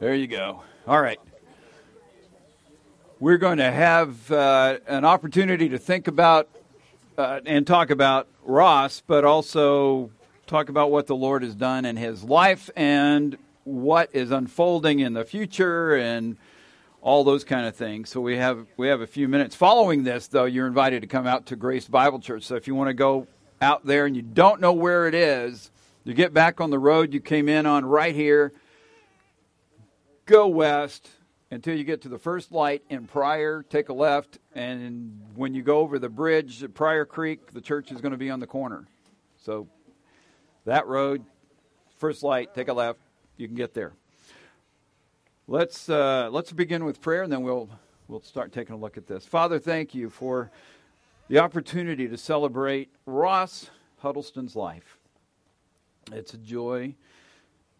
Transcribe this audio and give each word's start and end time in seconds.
There 0.00 0.14
you 0.14 0.28
go. 0.28 0.62
All 0.86 1.02
right. 1.02 1.18
We're 3.18 3.36
going 3.36 3.58
to 3.58 3.68
have 3.68 4.30
uh, 4.30 4.78
an 4.86 5.04
opportunity 5.04 5.70
to 5.70 5.78
think 5.78 6.06
about 6.06 6.48
uh, 7.16 7.40
and 7.44 7.66
talk 7.66 7.90
about 7.90 8.28
Ross, 8.44 9.02
but 9.04 9.24
also 9.24 10.12
talk 10.46 10.68
about 10.68 10.92
what 10.92 11.08
the 11.08 11.16
Lord 11.16 11.42
has 11.42 11.56
done 11.56 11.84
in 11.84 11.96
his 11.96 12.22
life 12.22 12.70
and 12.76 13.36
what 13.64 14.10
is 14.14 14.30
unfolding 14.30 15.00
in 15.00 15.14
the 15.14 15.24
future 15.24 15.96
and 15.96 16.36
all 17.02 17.24
those 17.24 17.42
kind 17.42 17.66
of 17.66 17.74
things. 17.74 18.08
So 18.08 18.20
we 18.20 18.36
have 18.36 18.66
we 18.76 18.86
have 18.86 19.00
a 19.00 19.06
few 19.06 19.26
minutes. 19.26 19.56
Following 19.56 20.04
this, 20.04 20.28
though, 20.28 20.44
you're 20.44 20.68
invited 20.68 21.00
to 21.00 21.08
come 21.08 21.26
out 21.26 21.46
to 21.46 21.56
Grace 21.56 21.88
Bible 21.88 22.20
Church. 22.20 22.44
So 22.44 22.54
if 22.54 22.68
you 22.68 22.76
want 22.76 22.86
to 22.86 22.94
go 22.94 23.26
out 23.60 23.84
there 23.84 24.06
and 24.06 24.14
you 24.14 24.22
don't 24.22 24.60
know 24.60 24.72
where 24.72 25.08
it 25.08 25.14
is, 25.16 25.72
you 26.04 26.14
get 26.14 26.32
back 26.32 26.60
on 26.60 26.70
the 26.70 26.78
road 26.78 27.12
you 27.12 27.20
came 27.20 27.48
in 27.48 27.66
on 27.66 27.84
right 27.84 28.14
here 28.14 28.52
go 30.28 30.46
west 30.46 31.08
until 31.50 31.74
you 31.74 31.82
get 31.82 32.02
to 32.02 32.08
the 32.08 32.18
first 32.18 32.52
light 32.52 32.82
in 32.90 33.06
Pryor, 33.06 33.64
take 33.68 33.88
a 33.88 33.94
left, 33.94 34.38
and 34.54 35.22
when 35.34 35.54
you 35.54 35.62
go 35.62 35.78
over 35.78 35.98
the 35.98 36.10
bridge 36.10 36.62
at 36.62 36.74
Pryor 36.74 37.06
Creek, 37.06 37.52
the 37.52 37.62
church 37.62 37.90
is 37.90 38.02
going 38.02 38.12
to 38.12 38.18
be 38.18 38.28
on 38.28 38.38
the 38.38 38.46
corner. 38.46 38.86
So 39.42 39.66
that 40.66 40.86
road, 40.86 41.24
first 41.96 42.22
light, 42.22 42.54
take 42.54 42.68
a 42.68 42.74
left, 42.74 43.00
you 43.38 43.48
can 43.48 43.56
get 43.56 43.72
there. 43.72 43.94
Let's 45.46 45.88
uh, 45.88 46.28
let's 46.30 46.52
begin 46.52 46.84
with 46.84 47.00
prayer, 47.00 47.22
and 47.22 47.32
then 47.32 47.40
we'll 47.42 47.70
we'll 48.06 48.20
start 48.20 48.52
taking 48.52 48.74
a 48.74 48.78
look 48.78 48.98
at 48.98 49.06
this. 49.06 49.24
Father, 49.24 49.58
thank 49.58 49.94
you 49.94 50.10
for 50.10 50.50
the 51.28 51.38
opportunity 51.38 52.06
to 52.06 52.18
celebrate 52.18 52.90
Ross 53.06 53.70
Huddleston's 54.00 54.54
life. 54.54 54.98
It's 56.12 56.34
a 56.34 56.38
joy 56.38 56.94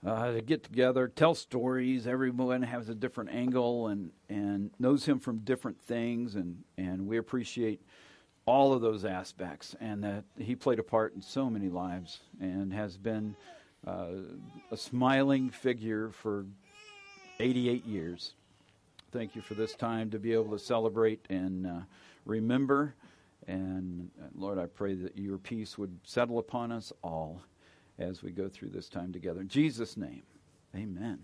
uh, 0.07 0.33
to 0.33 0.41
get 0.41 0.63
together, 0.63 1.09
tell 1.09 1.35
stories. 1.35 2.07
Everyone 2.07 2.63
has 2.63 2.89
a 2.89 2.95
different 2.95 3.31
angle 3.31 3.89
and, 3.89 4.11
and 4.29 4.71
knows 4.79 5.05
him 5.05 5.19
from 5.19 5.39
different 5.39 5.81
things, 5.81 6.35
and, 6.35 6.63
and 6.77 7.07
we 7.07 7.19
appreciate 7.19 7.81
all 8.47 8.73
of 8.73 8.81
those 8.81 9.05
aspects. 9.05 9.75
And 9.81 10.05
that 10.05 10.25
he 10.39 10.55
played 10.55 10.79
a 10.79 10.85
part 10.85 11.15
in 11.15 11.23
so 11.23 11.51
many 11.51 11.69
lives 11.69 12.21
and 12.41 12.73
has 12.73 12.97
been 12.97 13.35
uh, 13.87 14.09
a 14.71 14.77
smiling 14.77 15.51
figure 15.51 16.11
for 16.11 16.47
88 17.41 17.85
years. 17.85 18.35
Thank 19.11 19.35
you 19.35 19.43
for 19.43 19.55
this 19.55 19.75
time 19.75 20.11
to 20.11 20.19
be 20.19 20.33
able 20.33 20.51
to 20.51 20.59
celebrate 20.59 21.25
and 21.31 21.67
uh, 21.67 21.81
remember. 22.25 22.95
And 23.47 24.11
uh, 24.21 24.27
Lord, 24.35 24.59
I 24.59 24.67
pray 24.67 24.95
that 24.95 25.17
your 25.17 25.39
peace 25.39 25.79
would 25.79 25.99
settle 26.05 26.39
upon 26.39 26.71
us 26.71 26.93
all 27.03 27.41
as 27.99 28.23
we 28.23 28.31
go 28.31 28.49
through 28.49 28.71
this 28.71 28.89
time 28.89 29.13
together. 29.13 29.41
In 29.41 29.49
Jesus' 29.49 29.97
name, 29.97 30.23
amen. 30.75 31.19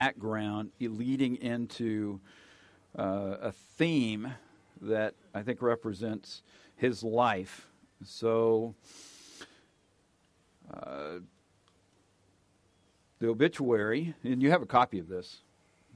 Background 0.00 0.70
leading 0.80 1.36
into 1.36 2.20
uh, 2.96 3.36
a 3.42 3.52
theme 3.52 4.32
that 4.80 5.14
I 5.34 5.42
think 5.42 5.60
represents 5.60 6.42
his 6.76 7.02
life. 7.02 7.66
So, 8.04 8.76
uh, 10.72 11.18
the 13.18 13.26
obituary, 13.26 14.14
and 14.22 14.40
you 14.40 14.50
have 14.50 14.62
a 14.62 14.66
copy 14.66 15.00
of 15.00 15.08
this. 15.08 15.42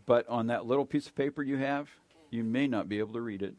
But 0.06 0.28
on 0.28 0.48
that 0.48 0.66
little 0.66 0.86
piece 0.86 1.06
of 1.06 1.14
paper 1.14 1.42
you 1.42 1.58
have, 1.58 1.88
you 2.30 2.44
may 2.44 2.66
not 2.66 2.88
be 2.88 2.98
able 2.98 3.12
to 3.14 3.20
read 3.20 3.42
it. 3.42 3.54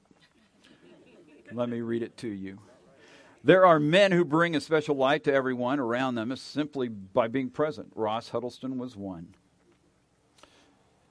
Let 1.52 1.69
me 1.69 1.81
read 1.81 2.02
it 2.02 2.17
to 2.17 2.27
you. 2.27 2.59
There 3.44 3.66
are 3.66 3.80
men 3.80 4.11
who 4.11 4.23
bring 4.23 4.55
a 4.55 4.61
special 4.61 4.95
light 4.95 5.25
to 5.25 5.33
everyone 5.33 5.80
around 5.80 6.16
them 6.16 6.33
simply 6.36 6.88
by 6.88 7.27
being 7.27 7.49
present. 7.49 7.91
Ross 7.94 8.30
Huddleston 8.30 8.77
was 8.77 8.95
one. 8.95 9.36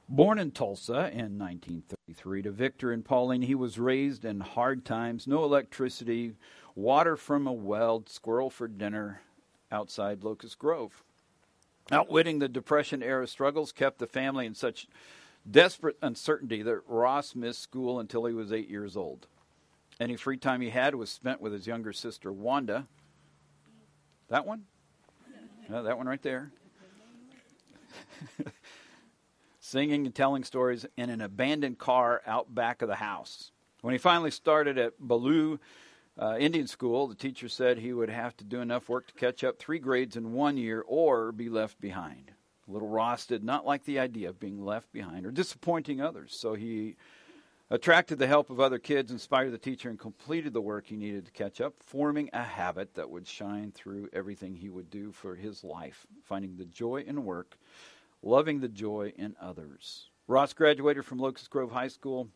Born 0.09 0.39
in 0.39 0.51
Tulsa 0.51 1.11
in 1.13 1.39
1933 1.39 2.43
to 2.43 2.51
Victor 2.51 2.93
and 2.93 3.05
Pauline, 3.05 3.43
he 3.43 3.55
was 3.55 3.79
raised 3.79 4.25
in 4.25 4.41
hard 4.41 4.85
times, 4.85 5.27
no 5.27 5.45
electricity, 5.45 6.35
water 6.75 7.17
from 7.17 7.47
a 7.47 7.53
well, 7.53 8.03
squirrel 8.07 8.51
for 8.51 8.67
dinner 8.67 9.23
outside 9.71 10.25
Locust 10.25 10.59
Grove. 10.59 11.05
Outwitting 11.91 12.39
the 12.39 12.49
Depression 12.49 13.03
era 13.03 13.27
struggles 13.27 13.73
kept 13.73 13.99
the 13.99 14.07
family 14.07 14.47
in 14.47 14.55
such 14.55 14.87
desperate 15.51 15.97
uncertainty 16.03 16.63
that 16.63 16.83
Ross 16.87 17.35
missed 17.35 17.61
school 17.61 18.01
until 18.01 18.25
he 18.25 18.35
was 18.35 18.53
eight 18.53 18.69
years 18.69 18.97
old. 18.97 19.27
Any 20.01 20.17
free 20.17 20.37
time 20.37 20.61
he 20.61 20.71
had 20.71 20.95
was 20.95 21.11
spent 21.11 21.41
with 21.41 21.53
his 21.53 21.67
younger 21.67 21.93
sister, 21.93 22.33
Wanda. 22.33 22.87
That 24.29 24.47
one? 24.47 24.65
That 25.69 25.97
one 25.97 26.07
right 26.07 26.23
there. 26.23 26.53
Singing 29.61 30.07
and 30.07 30.15
telling 30.15 30.45
stories 30.45 30.87
in 30.97 31.09
an 31.09 31.21
abandoned 31.21 31.79
car 31.79 32.23
out 32.27 32.55
back 32.55 32.83
of 32.83 32.89
the 32.89 32.97
house. 32.97 33.53
When 33.81 33.93
he 33.93 33.99
finally 33.99 34.31
started 34.31 34.79
at 34.79 34.99
Ballou 34.99 35.59
uh, 36.21 36.37
Indian 36.39 36.67
School, 36.67 37.07
the 37.07 37.15
teacher 37.15 37.49
said 37.49 37.79
he 37.79 37.93
would 37.93 38.11
have 38.11 38.37
to 38.39 38.45
do 38.45 38.61
enough 38.61 38.89
work 38.89 39.07
to 39.09 39.15
catch 39.15 39.43
up 39.45 39.59
three 39.59 39.79
grades 39.79 40.17
in 40.17 40.33
one 40.33 40.57
year 40.57 40.85
or 40.87 41.33
be 41.33 41.49
left 41.49 41.81
behind. 41.81 42.33
Little 42.69 42.89
Ross 42.89 43.27
did 43.27 43.43
not 43.43 43.67
like 43.67 43.85
the 43.85 43.99
idea 43.99 44.29
of 44.29 44.41
being 44.41 44.65
left 44.65 44.93
behind 44.93 45.27
or 45.27 45.31
disappointing 45.31 46.01
others, 46.01 46.35
so 46.35 46.55
he 46.55 46.97
attracted 47.71 48.19
the 48.19 48.27
help 48.27 48.51
of 48.51 48.61
other 48.61 48.79
kids, 48.79 49.11
inspired 49.11 49.51
the 49.51 49.59
teacher, 49.59 49.89
and 49.89 49.99
completed 49.99 50.53
the 50.53 50.61
work 50.61 50.87
he 50.87 50.97
needed 50.97 51.25
to 51.25 51.33
catch 51.33 51.61
up, 51.61 51.75
forming 51.81 52.29
a 52.33 52.43
habit 52.43 52.95
that 52.95 53.11
would 53.11 53.27
shine 53.27 53.73
through 53.73 54.09
everything 54.13 54.55
he 54.55 54.69
would 54.69 54.91
do 54.91 55.11
for 55.11 55.35
his 55.35 55.65
life, 55.65 56.07
finding 56.23 56.57
the 56.57 56.67
joy 56.67 57.03
in 57.07 57.25
work, 57.25 57.57
loving 58.23 58.61
the 58.61 58.69
joy 58.69 59.13
in 59.17 59.35
others. 59.41 60.11
Ross 60.29 60.53
graduated 60.53 61.05
from 61.05 61.19
Locust 61.19 61.51
Grove 61.51 61.73
High 61.73 61.89
School, 61.89 62.29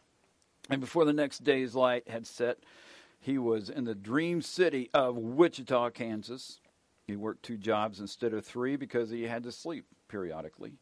and 0.70 0.81
before 0.81 1.04
the 1.04 1.12
next 1.12 1.44
day's 1.44 1.75
light 1.75 2.09
had 2.09 2.26
set, 2.26 2.59
he 3.20 3.38
was 3.38 3.70
in 3.70 3.84
the 3.84 3.94
dream 3.94 4.42
city 4.42 4.91
of 4.92 5.16
Wichita, 5.16 5.91
Kansas. 5.91 6.60
He 7.06 7.15
worked 7.15 7.44
two 7.44 7.56
jobs 7.56 8.00
instead 8.00 8.32
of 8.32 8.44
three 8.44 8.76
because 8.76 9.10
he 9.10 9.25
had 9.25 9.44
to 9.44 9.53
sleep 9.53 9.84
periodically, 10.08 10.74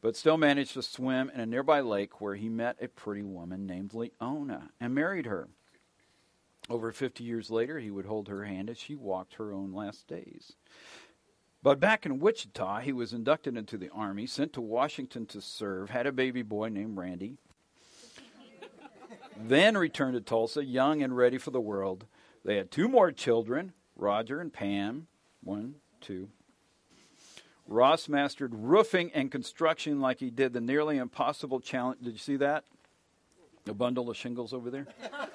but 0.00 0.16
still 0.16 0.36
managed 0.36 0.74
to 0.74 0.82
swim 0.82 1.30
in 1.34 1.40
a 1.40 1.46
nearby 1.46 1.80
lake 1.80 2.20
where 2.20 2.34
he 2.34 2.48
met 2.48 2.76
a 2.80 2.88
pretty 2.88 3.22
woman 3.22 3.66
named 3.66 3.94
Leona 3.94 4.70
and 4.80 4.94
married 4.94 5.26
her. 5.26 5.48
Over 6.70 6.92
50 6.92 7.24
years 7.24 7.50
later, 7.50 7.78
he 7.78 7.90
would 7.90 8.06
hold 8.06 8.28
her 8.28 8.44
hand 8.44 8.68
as 8.68 8.78
she 8.78 8.94
walked 8.94 9.34
her 9.34 9.52
own 9.52 9.72
last 9.72 10.06
days. 10.06 10.52
But 11.62 11.80
back 11.80 12.06
in 12.06 12.20
Wichita, 12.20 12.80
he 12.80 12.92
was 12.92 13.12
inducted 13.12 13.56
into 13.56 13.76
the 13.76 13.90
Army, 13.90 14.26
sent 14.26 14.52
to 14.52 14.60
Washington 14.60 15.26
to 15.26 15.40
serve, 15.40 15.90
had 15.90 16.06
a 16.06 16.12
baby 16.12 16.42
boy 16.42 16.68
named 16.68 16.96
Randy, 16.96 17.36
then 19.36 19.76
returned 19.76 20.14
to 20.14 20.20
Tulsa, 20.20 20.64
young 20.64 21.02
and 21.02 21.16
ready 21.16 21.38
for 21.38 21.50
the 21.50 21.60
world. 21.60 22.06
They 22.44 22.56
had 22.56 22.70
two 22.70 22.86
more 22.86 23.10
children, 23.10 23.72
Roger 23.96 24.40
and 24.40 24.52
Pam. 24.52 25.08
One, 25.42 25.76
two, 26.00 26.28
Ross 27.70 28.08
mastered 28.08 28.54
roofing 28.54 29.12
and 29.12 29.30
construction 29.30 30.00
like 30.00 30.20
he 30.20 30.30
did 30.30 30.54
the 30.54 30.60
nearly 30.60 30.96
impossible 30.96 31.60
challenge. 31.60 32.00
Did 32.02 32.14
you 32.14 32.18
see 32.18 32.36
that? 32.36 32.64
A 33.66 33.74
bundle 33.74 34.08
of 34.08 34.16
shingles 34.16 34.54
over 34.54 34.70
there? 34.70 34.86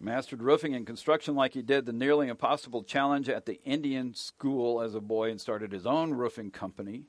mastered 0.00 0.42
roofing 0.42 0.74
and 0.74 0.86
construction 0.86 1.34
like 1.34 1.52
he 1.52 1.60
did 1.60 1.84
the 1.84 1.92
nearly 1.92 2.28
impossible 2.28 2.82
challenge 2.82 3.28
at 3.28 3.44
the 3.44 3.60
Indian 3.64 4.14
school 4.14 4.80
as 4.80 4.94
a 4.94 5.00
boy 5.02 5.30
and 5.30 5.38
started 5.38 5.72
his 5.72 5.84
own 5.84 6.14
roofing 6.14 6.50
company. 6.50 7.04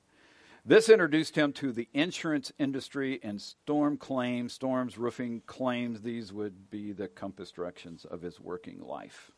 This 0.65 0.89
introduced 0.89 1.37
him 1.37 1.53
to 1.53 1.71
the 1.71 1.87
insurance 1.93 2.51
industry 2.59 3.21
and 3.23 3.41
storm 3.41 3.95
claims, 3.95 4.51
storms, 4.51 4.97
roofing 4.97 5.43
claims. 5.45 6.01
These 6.01 6.33
would 6.33 6.69
be 6.69 6.91
the 6.91 7.07
compass 7.07 7.51
directions 7.51 8.03
of 8.03 8.21
his 8.21 8.41
working 8.41 8.81
life. 8.81 9.31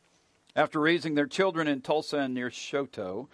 After 0.55 0.81
raising 0.81 1.15
their 1.15 1.27
children 1.27 1.67
in 1.67 1.81
Tulsa 1.81 2.17
and 2.17 2.33
near 2.33 2.49
Chouteau, 2.49 3.27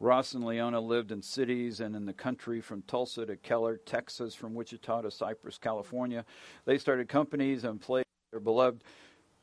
Ross 0.00 0.32
and 0.32 0.44
Leona 0.44 0.80
lived 0.80 1.12
in 1.12 1.22
cities 1.22 1.80
and 1.80 1.94
in 1.94 2.04
the 2.04 2.12
country 2.12 2.60
from 2.60 2.82
Tulsa 2.82 3.26
to 3.26 3.36
Keller, 3.36 3.76
Texas, 3.76 4.34
from 4.34 4.54
Wichita 4.54 5.02
to 5.02 5.10
Cypress, 5.10 5.58
California. 5.58 6.24
They 6.64 6.78
started 6.78 7.08
companies 7.08 7.64
and 7.64 7.80
played 7.80 8.04
their 8.32 8.40
beloved 8.40 8.82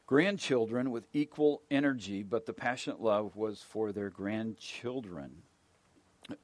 grandchildren 0.05 0.91
with 0.91 1.07
equal 1.13 1.61
energy, 1.71 2.21
but 2.21 2.45
the 2.45 2.53
passionate 2.53 3.01
love 3.01 3.35
was 3.35 3.61
for 3.61 3.91
their 3.91 4.09
grandchildren. 4.09 5.31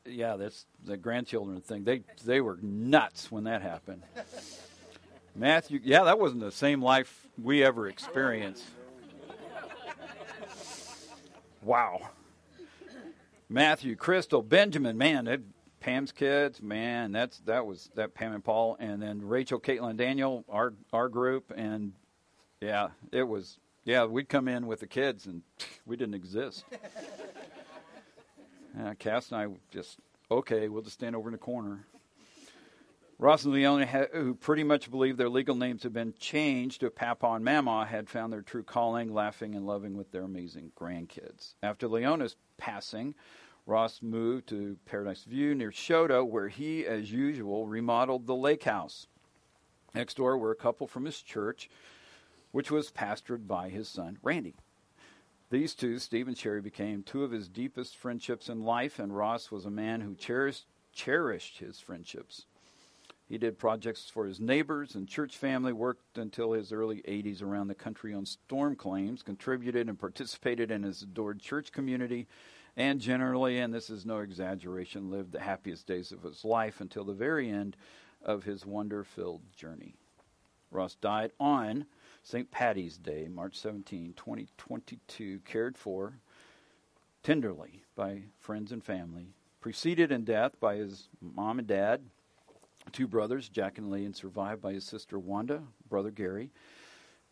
Yeah, 0.05 0.35
that's 0.37 0.65
the 0.83 0.97
grandchildren 0.97 1.59
thing. 1.61 1.83
They 1.83 2.03
they 2.23 2.39
were 2.39 2.59
nuts 2.61 3.31
when 3.31 3.45
that 3.45 3.61
happened. 3.61 4.03
Matthew, 5.35 5.79
yeah, 5.83 6.03
that 6.03 6.19
wasn't 6.19 6.41
the 6.41 6.51
same 6.51 6.81
life 6.81 7.27
we 7.41 7.63
ever 7.63 7.87
experienced. 7.87 8.65
Wow. 11.61 12.09
Matthew, 13.49 13.95
Crystal, 13.95 14.41
Benjamin, 14.41 14.97
man, 14.97 15.25
that, 15.25 15.41
Pam's 15.81 16.11
kids, 16.11 16.61
man, 16.61 17.11
that's 17.11 17.39
that 17.39 17.65
was 17.65 17.89
that 17.95 18.13
Pam 18.13 18.33
and 18.33 18.43
Paul, 18.43 18.77
and 18.79 19.01
then 19.01 19.27
Rachel, 19.27 19.59
Caitlin, 19.59 19.97
Daniel, 19.97 20.45
our 20.47 20.73
our 20.93 21.09
group, 21.09 21.51
and 21.55 21.93
Yeah, 22.61 22.89
it 23.11 23.23
was. 23.23 23.57
Yeah, 23.83 24.05
we'd 24.05 24.29
come 24.29 24.47
in 24.47 24.67
with 24.67 24.79
the 24.79 24.87
kids 24.87 25.25
and 25.25 25.41
we 25.87 25.97
didn't 25.97 26.13
exist. 26.13 26.63
uh, 28.79 28.93
Cass 28.99 29.31
and 29.31 29.41
I 29.41 29.47
just, 29.71 29.97
okay, 30.29 30.69
we'll 30.69 30.83
just 30.83 30.93
stand 30.93 31.15
over 31.15 31.29
in 31.29 31.33
the 31.33 31.39
corner. 31.39 31.87
Ross 33.21 33.43
and 33.43 33.53
Leona, 33.53 33.85
who 33.85 34.33
pretty 34.33 34.63
much 34.63 34.89
believed 34.89 35.19
their 35.19 35.29
legal 35.29 35.53
names 35.53 35.83
had 35.83 35.93
been 35.93 36.15
changed 36.17 36.79
to 36.79 36.89
Papa 36.89 37.27
and 37.27 37.45
Mama, 37.45 37.85
had 37.85 38.09
found 38.09 38.33
their 38.33 38.41
true 38.41 38.63
calling, 38.63 39.13
laughing 39.13 39.53
and 39.53 39.67
loving 39.67 39.95
with 39.95 40.11
their 40.11 40.23
amazing 40.23 40.71
grandkids. 40.75 41.53
After 41.61 41.87
Leona's 41.87 42.35
passing, 42.57 43.13
Ross 43.67 44.01
moved 44.01 44.47
to 44.47 44.75
Paradise 44.85 45.23
View 45.23 45.53
near 45.53 45.69
Chouteau, 45.69 46.25
where 46.25 46.47
he, 46.47 46.83
as 46.87 47.11
usual, 47.11 47.67
remodeled 47.67 48.25
the 48.25 48.35
lake 48.35 48.63
house. 48.63 49.05
Next 49.93 50.17
door 50.17 50.35
were 50.35 50.49
a 50.49 50.55
couple 50.55 50.87
from 50.87 51.05
his 51.05 51.21
church, 51.21 51.69
which 52.51 52.71
was 52.71 52.89
pastored 52.89 53.47
by 53.47 53.69
his 53.69 53.87
son, 53.87 54.17
Randy. 54.23 54.55
These 55.51 55.75
two, 55.75 55.99
Steve 55.99 56.27
and 56.27 56.35
Sherry, 56.35 56.61
became 56.61 57.03
two 57.03 57.23
of 57.23 57.29
his 57.29 57.47
deepest 57.47 57.95
friendships 57.95 58.49
in 58.49 58.63
life, 58.63 58.97
and 58.97 59.15
Ross 59.15 59.51
was 59.51 59.67
a 59.67 59.69
man 59.69 60.01
who 60.01 60.15
cherished, 60.15 60.65
cherished 60.91 61.59
his 61.59 61.79
friendships. 61.79 62.47
He 63.31 63.37
did 63.37 63.57
projects 63.57 64.09
for 64.09 64.25
his 64.25 64.41
neighbors 64.41 64.93
and 64.93 65.07
church 65.07 65.37
family, 65.37 65.71
worked 65.71 66.17
until 66.17 66.51
his 66.51 66.73
early 66.73 66.97
80s 67.07 67.41
around 67.41 67.69
the 67.69 67.73
country 67.73 68.13
on 68.13 68.25
storm 68.25 68.75
claims, 68.75 69.23
contributed 69.23 69.87
and 69.87 69.97
participated 69.97 70.69
in 70.69 70.83
his 70.83 71.03
adored 71.03 71.39
church 71.39 71.71
community, 71.71 72.27
and 72.75 72.99
generally, 72.99 73.57
and 73.57 73.73
this 73.73 73.89
is 73.89 74.05
no 74.05 74.19
exaggeration, 74.19 75.09
lived 75.09 75.31
the 75.31 75.39
happiest 75.39 75.87
days 75.87 76.11
of 76.11 76.23
his 76.23 76.43
life 76.43 76.81
until 76.81 77.05
the 77.05 77.13
very 77.13 77.49
end 77.49 77.77
of 78.21 78.43
his 78.43 78.65
wonder 78.65 79.01
filled 79.01 79.43
journey. 79.55 79.95
Ross 80.69 80.95
died 80.95 81.31
on 81.39 81.85
St. 82.23 82.51
Patty's 82.51 82.97
Day, 82.97 83.29
March 83.29 83.55
17, 83.57 84.13
2022, 84.17 85.39
cared 85.45 85.77
for 85.77 86.15
tenderly 87.23 87.83
by 87.95 88.23
friends 88.41 88.73
and 88.73 88.83
family, 88.83 89.27
preceded 89.61 90.11
in 90.11 90.25
death 90.25 90.59
by 90.59 90.75
his 90.75 91.07
mom 91.21 91.59
and 91.59 91.67
dad 91.69 92.01
two 92.91 93.07
brothers, 93.07 93.49
Jack 93.49 93.77
and 93.77 93.91
Lee, 93.91 94.05
and 94.05 94.15
survived 94.15 94.61
by 94.61 94.73
his 94.73 94.83
sister 94.83 95.17
Wanda, 95.19 95.63
brother 95.89 96.11
Gary. 96.11 96.51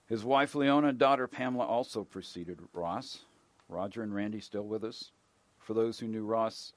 His 0.07 0.23
wife 0.23 0.55
Leona 0.55 0.87
and 0.87 0.97
daughter 0.97 1.27
Pamela 1.27 1.65
also 1.65 2.03
preceded 2.03 2.59
Ross. 2.73 3.19
Roger 3.67 4.01
and 4.01 4.13
Randy 4.13 4.39
still 4.39 4.65
with 4.65 4.83
us. 4.83 5.11
For 5.59 5.73
those 5.73 5.99
who 5.99 6.07
knew 6.07 6.25
Ross, 6.25 6.73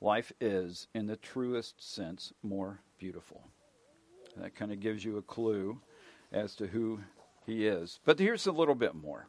life 0.00 0.32
is, 0.40 0.88
in 0.94 1.06
the 1.06 1.16
truest 1.16 1.82
sense, 1.82 2.32
more 2.42 2.80
beautiful. 2.98 3.42
That 4.36 4.54
kind 4.54 4.72
of 4.72 4.80
gives 4.80 5.04
you 5.04 5.18
a 5.18 5.22
clue 5.22 5.80
as 6.32 6.54
to 6.56 6.66
who 6.66 7.00
he 7.44 7.66
is. 7.66 8.00
But 8.04 8.18
here's 8.18 8.46
a 8.46 8.52
little 8.52 8.74
bit 8.74 8.94
more. 8.94 9.28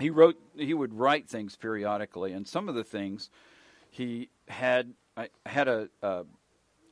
He 0.00 0.10
wrote 0.10 0.36
he 0.56 0.74
would 0.74 0.92
write 0.92 1.28
things 1.28 1.54
periodically, 1.54 2.32
and 2.32 2.46
some 2.46 2.68
of 2.68 2.74
the 2.74 2.84
things 2.84 3.30
he 3.90 4.28
had 4.48 4.92
I 5.16 5.28
had 5.46 5.68
a, 5.68 5.88
a 6.02 6.24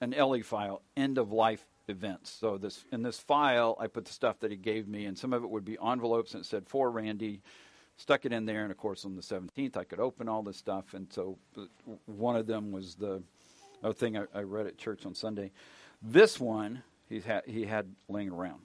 an 0.02 0.10
LE 0.18 0.42
file, 0.42 0.82
end 0.96 1.16
of 1.16 1.32
life 1.32 1.64
events. 1.86 2.30
So 2.30 2.58
this 2.58 2.84
in 2.92 3.02
this 3.02 3.20
file, 3.20 3.76
I 3.78 3.86
put 3.86 4.04
the 4.04 4.12
stuff 4.12 4.40
that 4.40 4.50
he 4.50 4.56
gave 4.56 4.88
me, 4.88 5.06
and 5.06 5.16
some 5.16 5.32
of 5.32 5.44
it 5.44 5.48
would 5.48 5.64
be 5.64 5.78
envelopes, 5.82 6.34
and 6.34 6.42
it 6.42 6.46
said 6.46 6.68
for 6.68 6.90
Randy. 6.90 7.40
Stuck 7.96 8.24
it 8.24 8.32
in 8.32 8.46
there, 8.46 8.62
and 8.62 8.72
of 8.72 8.78
course, 8.78 9.04
on 9.04 9.14
the 9.14 9.22
17th, 9.22 9.76
I 9.76 9.84
could 9.84 10.00
open 10.00 10.28
all 10.28 10.42
this 10.42 10.56
stuff. 10.56 10.94
And 10.94 11.12
so, 11.12 11.38
uh, 11.56 11.66
one 12.06 12.36
of 12.36 12.46
them 12.46 12.72
was 12.72 12.96
the 12.96 13.22
thing 13.94 14.16
I, 14.16 14.24
I 14.34 14.40
read 14.40 14.66
at 14.66 14.76
church 14.76 15.06
on 15.06 15.14
Sunday. 15.14 15.52
This 16.00 16.40
one 16.40 16.82
he 17.08 17.20
had 17.20 17.44
he 17.46 17.64
had 17.64 17.94
laying 18.08 18.30
around, 18.30 18.62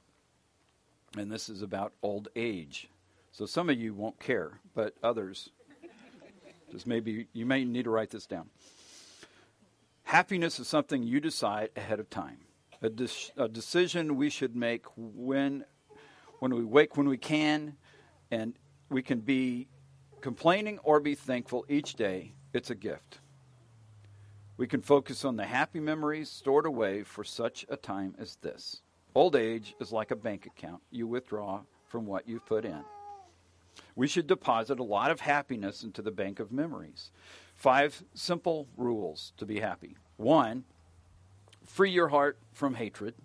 and 1.18 1.32
this 1.32 1.50
is 1.50 1.62
about 1.62 1.94
old 2.02 2.30
age. 2.36 2.90
So 3.32 3.46
some 3.46 3.70
of 3.70 3.78
you 3.78 3.94
won't 3.94 4.20
care, 4.20 4.60
but 4.74 4.96
others, 5.04 5.50
just 6.72 6.88
maybe 6.88 7.28
you 7.34 7.46
may 7.46 7.64
need 7.64 7.84
to 7.84 7.92
write 7.92 8.10
this 8.10 8.26
down. 8.26 8.50
Happiness 10.08 10.58
is 10.58 10.70
something 10.70 11.04
you 11.04 11.20
decide 11.20 11.70
ahead 11.76 12.00
of 12.00 12.10
time. 12.10 12.38
A, 12.82 12.88
de- 12.90 13.10
a, 13.36 13.50
decision 13.50 14.16
we 14.16 14.30
should 14.30 14.56
make 14.56 14.86
when, 14.96 15.66
when 16.40 16.56
we 16.56 16.64
wake, 16.64 16.96
when 16.96 17.10
we 17.10 17.18
can, 17.18 17.76
and 18.32 18.54
we 18.90 19.02
can 19.02 19.20
be 19.20 19.68
complaining 20.22 20.80
or 20.86 21.02
be 21.02 21.14
thankful 21.14 21.66
each 21.68 21.96
day. 21.96 22.32
It's 22.54 22.70
a 22.70 22.76
gift. 22.76 23.20
We 24.56 24.66
can 24.66 24.80
focus 24.80 25.26
on 25.26 25.36
the 25.36 25.44
happy 25.44 25.82
memories 25.82 26.30
stored 26.30 26.66
away 26.66 27.04
for 27.04 27.26
such 27.26 27.66
a 27.68 27.76
time 27.76 28.16
as 28.18 28.38
this. 28.38 28.82
Old 29.14 29.36
age 29.36 29.76
is 29.82 29.92
like 29.92 30.12
a 30.12 30.16
bank 30.16 30.46
account 30.46 30.82
you 30.90 31.06
withdraw 31.06 31.64
from 31.86 32.06
what 32.06 32.30
you've 32.30 32.46
put 32.46 32.64
in. 32.64 32.82
We 33.98 34.08
should 34.08 34.28
deposit 34.28 34.80
a 34.80 34.84
lot 34.84 35.12
of 35.12 35.20
happiness 35.20 35.84
into 35.84 36.02
the 36.02 36.12
bank 36.12 36.40
of 36.40 36.50
memories. 36.50 37.12
Five 37.58 38.04
simple 38.14 38.68
rules 38.78 39.34
to 39.38 39.46
be 39.46 39.60
happy. 39.60 39.98
One, 40.16 40.64
free 41.66 41.90
your 41.90 42.10
heart 42.10 42.38
from 42.54 42.76
hatred. 42.76 43.16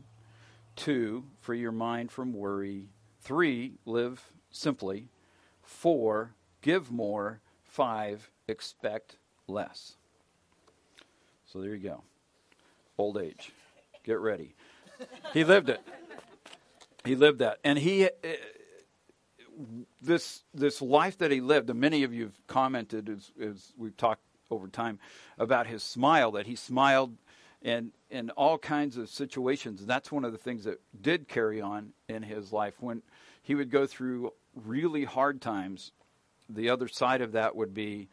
Two, 0.75 1.25
free 1.39 1.61
your 1.61 1.71
mind 1.71 2.11
from 2.11 2.33
worry. 2.33 2.87
Three, 3.21 3.75
live 3.85 4.33
simply. 4.51 5.09
Four, 5.63 6.33
give 6.63 6.91
more. 6.91 7.41
Five, 7.63 8.31
expect 8.49 9.17
less. 9.47 9.97
So 11.45 11.61
there 11.61 11.75
you 11.75 11.91
go. 11.91 12.03
Old 12.97 13.19
age. 13.19 13.53
Get 14.03 14.19
ready. 14.19 14.55
He 15.35 15.45
lived 15.45 15.69
it. 15.69 15.81
He 17.05 17.17
lived 17.17 17.41
that. 17.41 17.59
And 17.63 17.79
he. 17.79 18.09
This 20.01 20.45
this 20.55 20.81
life 20.81 21.19
that 21.19 21.31
he 21.31 21.41
lived, 21.41 21.71
and 21.71 21.81
many 21.81 22.05
of 22.05 22.15
you 22.15 22.25
have 22.25 22.47
commented 22.47 23.09
as, 23.09 23.31
as 23.41 23.73
we've 23.77 23.97
talked 23.97 24.23
over 24.51 24.69
time 24.69 24.99
about 25.39 25.67
his 25.67 25.83
smile, 25.83 26.33
that 26.33 26.47
he 26.47 26.57
smiled 26.57 27.17
in 27.61 27.93
in 28.11 28.31
all 28.31 28.59
kinds 28.59 28.97
of 28.97 29.09
situations. 29.09 29.85
That's 29.85 30.11
one 30.11 30.25
of 30.25 30.33
the 30.33 30.39
things 30.39 30.65
that 30.65 30.81
did 31.01 31.29
carry 31.29 31.61
on 31.61 31.93
in 32.09 32.23
his 32.23 32.53
life. 32.53 32.75
When 32.81 33.03
he 33.43 33.55
would 33.55 33.71
go 33.71 33.87
through 33.87 34.33
really 34.55 35.05
hard 35.05 35.41
times, 35.41 35.93
the 36.49 36.71
other 36.71 36.89
side 36.89 37.21
of 37.21 37.33
that 37.33 37.55
would 37.55 37.75
be 37.75 38.09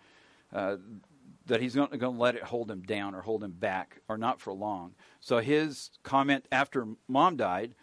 uh, 0.53 0.77
that 1.45 1.61
he's 1.61 1.75
not 1.75 1.97
going 1.97 2.15
to 2.15 2.21
let 2.21 2.35
it 2.35 2.43
hold 2.43 2.69
him 2.69 2.81
down 2.81 3.15
or 3.15 3.21
hold 3.21 3.43
him 3.43 3.51
back, 3.51 4.01
or 4.07 4.17
not 4.17 4.39
for 4.39 4.53
long. 4.53 4.93
So 5.19 5.39
his 5.39 5.89
comment 6.03 6.45
after 6.51 6.87
mom 7.07 7.37
died 7.37 7.75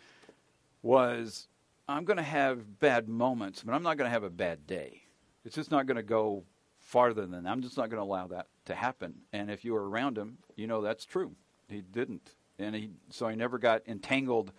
was, 0.82 1.48
I'm 1.88 2.04
going 2.04 2.16
to 2.16 2.22
have 2.22 2.80
bad 2.80 3.08
moments, 3.08 3.62
but 3.62 3.74
I'm 3.74 3.82
not 3.82 3.96
going 3.96 4.08
to 4.08 4.12
have 4.12 4.24
a 4.24 4.30
bad 4.30 4.66
day. 4.66 5.02
It's 5.44 5.54
just 5.54 5.70
not 5.70 5.86
going 5.86 5.96
to 5.96 6.02
go 6.02 6.44
farther 6.78 7.26
than 7.26 7.30
that. 7.30 7.50
I'm 7.50 7.62
just 7.62 7.76
not 7.76 7.90
going 7.90 8.00
to 8.00 8.04
allow 8.04 8.26
that 8.28 8.46
to 8.66 8.74
happen. 8.74 9.14
And 9.32 9.50
if 9.50 9.64
you 9.64 9.72
were 9.72 9.88
around 9.88 10.18
him, 10.18 10.38
you 10.56 10.66
know 10.66 10.80
that's 10.80 11.04
true. 11.04 11.32
He 11.68 11.80
didn't, 11.80 12.34
and 12.58 12.74
he 12.74 12.90
so 13.10 13.28
he 13.28 13.36
never 13.36 13.58
got 13.58 13.82
entangled 13.86 14.52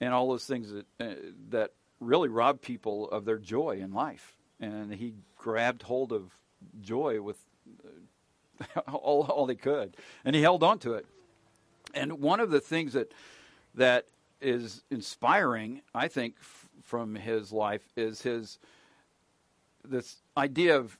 in 0.00 0.08
all 0.08 0.28
those 0.28 0.44
things 0.44 0.72
that 0.72 0.86
uh, 1.00 1.14
that 1.50 1.72
really 2.00 2.28
rob 2.28 2.60
people 2.60 3.08
of 3.10 3.24
their 3.24 3.38
joy 3.38 3.78
in 3.80 3.92
life. 3.92 4.36
And 4.58 4.92
he 4.92 5.14
grabbed 5.36 5.82
hold 5.82 6.12
of 6.12 6.32
joy 6.80 7.22
with 7.22 7.38
uh, 7.84 8.80
all 8.92 9.22
all 9.22 9.46
he 9.46 9.56
could, 9.56 9.96
and 10.24 10.36
he 10.36 10.42
held 10.42 10.62
on 10.62 10.78
to 10.80 10.94
it. 10.94 11.06
And 11.94 12.20
one 12.20 12.40
of 12.40 12.50
the 12.50 12.60
things 12.60 12.92
that 12.92 13.12
that 13.74 14.06
is 14.40 14.82
inspiring, 14.90 15.82
I 15.94 16.08
think, 16.08 16.36
from 16.82 17.14
his 17.14 17.52
life 17.52 17.82
is 17.96 18.22
his 18.22 18.58
this 19.88 20.16
idea 20.36 20.76
of 20.76 20.98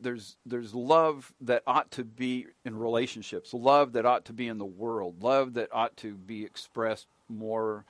there's 0.00 0.36
there's 0.46 0.74
love 0.74 1.32
that 1.40 1.62
ought 1.66 1.90
to 1.92 2.04
be 2.04 2.46
in 2.64 2.76
relationships, 2.76 3.52
love 3.52 3.92
that 3.92 4.06
ought 4.06 4.24
to 4.26 4.32
be 4.32 4.48
in 4.48 4.58
the 4.58 4.64
world, 4.64 5.22
love 5.22 5.54
that 5.54 5.68
ought 5.72 5.96
to 5.98 6.14
be 6.14 6.44
expressed 6.44 7.06
more 7.28 7.84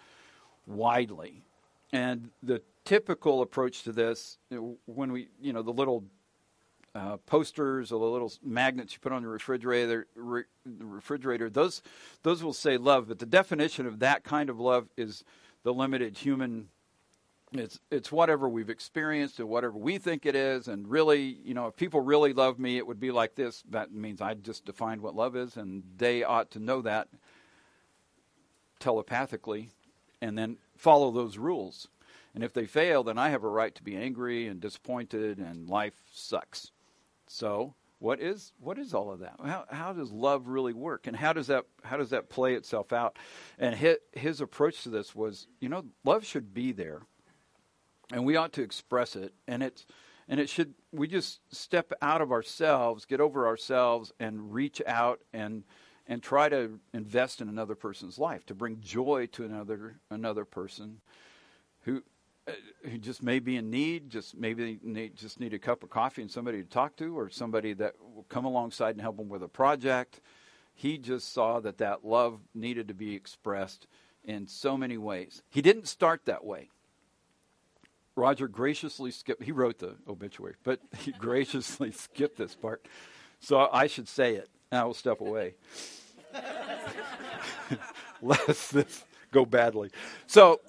widely. 0.67 1.45
And 1.93 2.31
the 2.43 2.63
typical 2.85 3.43
approach 3.43 3.83
to 3.83 3.93
this, 3.93 4.39
when 4.87 5.13
we, 5.13 5.29
you 5.41 5.53
know, 5.53 5.63
the 5.63 5.73
little 5.73 6.05
uh, 6.95 7.19
posters 7.19 7.93
or 7.93 8.01
the 8.01 8.07
little 8.07 8.33
magnets 8.43 8.95
you 8.95 8.99
put 9.01 9.13
on 9.13 9.23
the 9.23 9.29
refrigerator, 9.29 10.07
re- 10.15 10.45
the 10.65 10.85
refrigerator, 10.85 11.51
those 11.51 11.83
those 12.23 12.43
will 12.43 12.53
say 12.53 12.77
love, 12.77 13.09
but 13.09 13.19
the 13.19 13.27
definition 13.27 13.87
of 13.87 13.99
that 13.99 14.25
kind 14.25 14.51
of 14.51 14.59
love 14.59 14.89
is 14.97 15.25
the 15.63 15.73
limited 15.73 16.19
human 16.19 16.69
it's 17.61 17.81
it's 17.91 18.11
whatever 18.11 18.49
we've 18.49 18.71
experienced 18.71 19.39
and 19.39 19.49
whatever 19.49 19.77
we 19.77 19.99
think 19.99 20.27
it 20.27 20.35
is. 20.35 20.69
And 20.69 20.89
really 20.89 21.39
you 21.45 21.55
know 21.55 21.67
if 21.67 21.77
people 21.77 22.01
really 22.01 22.33
love 22.33 22.59
me 22.59 22.79
it 22.79 22.87
would 22.87 23.01
be 23.01 23.11
like 23.11 23.35
this. 23.35 23.63
That 23.71 23.93
means 23.93 24.21
i 24.21 24.35
just 24.35 24.65
defined 24.65 25.01
what 25.01 25.15
love 25.15 25.37
is 25.37 25.57
and 25.57 25.83
they 25.97 26.23
ought 26.23 26.51
to 26.53 26.61
know 26.61 26.83
that 26.83 27.09
telepathically 28.79 29.71
and 30.21 30.37
then 30.37 30.57
follow 30.77 31.11
those 31.11 31.39
rules. 31.39 31.89
And 32.35 32.43
if 32.43 32.53
they 32.53 32.67
fail 32.67 33.03
then 33.03 33.19
i 33.19 33.31
have 33.31 33.45
a 33.45 33.49
right 33.49 33.75
to 33.75 33.83
be 33.83 33.97
angry 33.97 34.47
and 34.47 34.61
disappointed 34.61 35.39
and 35.39 35.69
life 35.69 35.95
sucks. 36.11 36.73
So 37.27 37.75
what 38.03 38.21
is 38.21 38.53
what 38.59 38.79
is 38.79 38.95
all 38.95 39.13
of 39.13 39.21
that? 39.21 39.37
How, 39.43 39.65
how 39.71 39.93
does 39.93 40.11
love 40.11 40.49
really 40.49 40.73
work? 40.73 41.07
And 41.07 41.17
how 41.17 41.33
does 41.33 41.47
that 41.47 41.67
how 41.85 41.97
does 41.97 42.11
that 42.11 42.29
play 42.29 42.55
itself 42.55 42.93
out? 42.93 43.17
And 43.61 43.77
his, 43.77 43.97
his 44.13 44.41
approach 44.41 44.83
to 44.83 44.89
this 44.89 45.15
was 45.15 45.47
you 45.61 45.69
know 45.69 45.85
love 46.05 46.27
should 46.27 46.53
be 46.53 46.73
there 46.73 47.03
and 48.13 48.25
we 48.25 48.37
ought 48.37 48.53
to 48.55 48.63
express 48.63 49.17
it. 49.17 49.33
And 49.49 49.63
it's 49.63 49.87
and 50.29 50.39
it 50.39 50.49
should 50.49 50.75
we 50.93 51.09
just 51.09 51.41
step 51.55 51.93
out 52.01 52.21
of 52.21 52.33
ourselves, 52.33 53.05
get 53.05 53.21
over 53.21 53.47
ourselves, 53.47 54.13
and 54.21 54.53
reach 54.53 54.81
out 54.87 55.21
and 55.33 55.65
and 56.07 56.23
try 56.23 56.49
to 56.49 56.79
invest 56.93 57.41
in 57.41 57.49
another 57.49 57.75
person's 57.75 58.19
life 58.19 58.45
to 58.47 58.55
bring 58.55 58.81
joy 58.81 59.27
to 59.33 59.45
another 59.45 59.97
another 60.11 60.45
person 60.45 61.01
who 61.83 62.03
uh, 62.47 62.53
who 62.85 62.99
just 62.99 63.23
may 63.23 63.39
be 63.39 63.57
in 63.57 63.71
need, 63.71 64.11
just 64.11 64.37
maybe 64.37 64.81
need, 64.83 65.15
just 65.15 65.39
need 65.39 65.55
a 65.55 65.59
cup 65.59 65.85
of 65.85 65.91
coffee 65.91 66.23
and 66.23 66.31
somebody 66.31 66.61
to 66.61 66.69
talk 66.69 66.97
to, 66.97 67.17
or 67.17 67.31
somebody 67.31 67.73
that 67.73 67.95
will 68.15 68.27
come 68.29 68.45
alongside 68.45 68.91
and 68.91 69.01
help 69.01 69.17
them 69.17 69.29
with 69.29 69.45
a 69.45 69.49
project. 69.49 70.21
He 70.75 70.99
just 70.99 71.33
saw 71.33 71.61
that 71.61 71.79
that 71.79 72.05
love 72.05 72.41
needed 72.53 72.89
to 72.89 72.95
be 72.95 73.15
expressed 73.15 73.87
in 74.25 74.49
so 74.49 74.77
many 74.77 74.99
ways. 74.99 75.43
He 75.51 75.63
didn't 75.63 75.87
start 75.87 76.25
that 76.25 76.45
way. 76.45 76.71
Roger 78.15 78.49
graciously 78.49 79.11
skipped, 79.11 79.43
he 79.43 79.53
wrote 79.53 79.79
the 79.79 79.97
obituary, 80.09 80.55
but 80.65 80.81
he 80.99 81.13
graciously 81.13 81.93
skipped 81.93 82.37
this 82.37 82.55
part. 82.55 82.87
So 83.41 83.69
I 83.73 83.87
should 83.87 84.09
say 84.09 84.35
it. 84.37 84.49
And 84.71 84.81
I 84.81 84.85
will 84.85 84.95
step 84.95 85.21
away. 85.21 85.55
Lest 88.23 88.73
this 88.73 89.05
go 89.31 89.45
badly. 89.45 89.91
So 90.27 90.61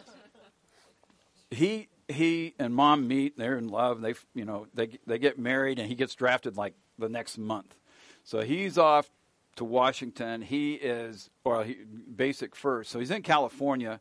he 1.51 1.88
he 2.09 2.53
and 2.59 2.73
mom 2.73 3.07
meet. 3.07 3.35
and 3.38 3.43
They're 3.45 3.57
in 3.57 3.69
love. 3.69 4.01
They 4.01 4.15
you 4.33 4.43
know 4.43 4.67
they 4.73 4.97
they 5.05 5.19
get 5.19 5.39
married, 5.39 5.79
and 5.79 5.88
he 5.88 5.95
gets 5.95 6.15
drafted 6.15 6.57
like 6.57 6.73
the 6.97 7.07
next 7.09 7.38
month. 7.38 7.75
So 8.23 8.41
he's 8.41 8.77
off 8.77 9.09
to 9.55 9.63
Washington. 9.63 10.41
He 10.41 10.73
is 10.73 11.29
or 11.45 11.63
he, 11.63 11.77
basic 12.15 12.55
first. 12.55 12.91
So 12.91 13.00
he's 13.00 13.12
in 13.12 13.21
California. 13.21 14.00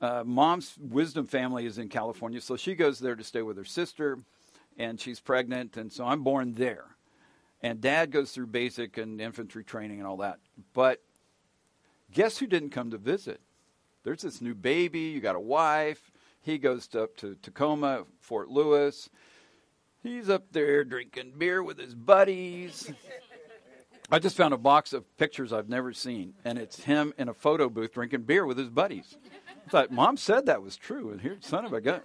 Uh, 0.00 0.22
mom's 0.24 0.76
wisdom 0.78 1.26
family 1.26 1.66
is 1.66 1.78
in 1.78 1.88
California, 1.88 2.40
so 2.40 2.56
she 2.56 2.74
goes 2.74 2.98
there 2.98 3.16
to 3.16 3.24
stay 3.24 3.42
with 3.42 3.56
her 3.56 3.64
sister, 3.64 4.18
and 4.76 5.00
she's 5.00 5.18
pregnant, 5.18 5.76
and 5.76 5.92
so 5.92 6.04
I'm 6.04 6.22
born 6.22 6.54
there. 6.54 6.84
And 7.62 7.80
dad 7.80 8.12
goes 8.12 8.30
through 8.30 8.46
basic 8.46 8.96
and 8.96 9.20
infantry 9.20 9.64
training 9.64 9.98
and 9.98 10.06
all 10.06 10.18
that. 10.18 10.38
But 10.72 11.02
guess 12.12 12.38
who 12.38 12.46
didn't 12.46 12.70
come 12.70 12.92
to 12.92 12.98
visit? 12.98 13.40
There's 14.04 14.22
this 14.22 14.40
new 14.40 14.54
baby, 14.54 15.00
you 15.00 15.20
got 15.20 15.34
a 15.34 15.40
wife. 15.40 16.12
He 16.40 16.58
goes 16.58 16.86
to, 16.88 17.02
up 17.02 17.16
to 17.16 17.36
Tacoma, 17.42 18.04
Fort 18.20 18.48
Lewis. 18.48 19.10
He's 20.04 20.30
up 20.30 20.52
there 20.52 20.84
drinking 20.84 21.32
beer 21.36 21.62
with 21.62 21.78
his 21.78 21.96
buddies. 21.96 22.92
I 24.10 24.20
just 24.20 24.36
found 24.36 24.54
a 24.54 24.58
box 24.58 24.92
of 24.92 25.04
pictures 25.18 25.52
I've 25.52 25.68
never 25.68 25.92
seen, 25.92 26.34
and 26.44 26.56
it's 26.56 26.84
him 26.84 27.12
in 27.18 27.28
a 27.28 27.34
photo 27.34 27.68
booth 27.68 27.92
drinking 27.92 28.22
beer 28.22 28.46
with 28.46 28.56
his 28.56 28.70
buddies. 28.70 29.18
I 29.68 29.70
thought, 29.70 29.90
Mom 29.90 30.16
said 30.16 30.46
that 30.46 30.62
was 30.62 30.78
true, 30.78 31.10
and 31.10 31.20
here, 31.20 31.36
son 31.40 31.66
of 31.66 31.74
a 31.74 31.80
gun. 31.82 32.00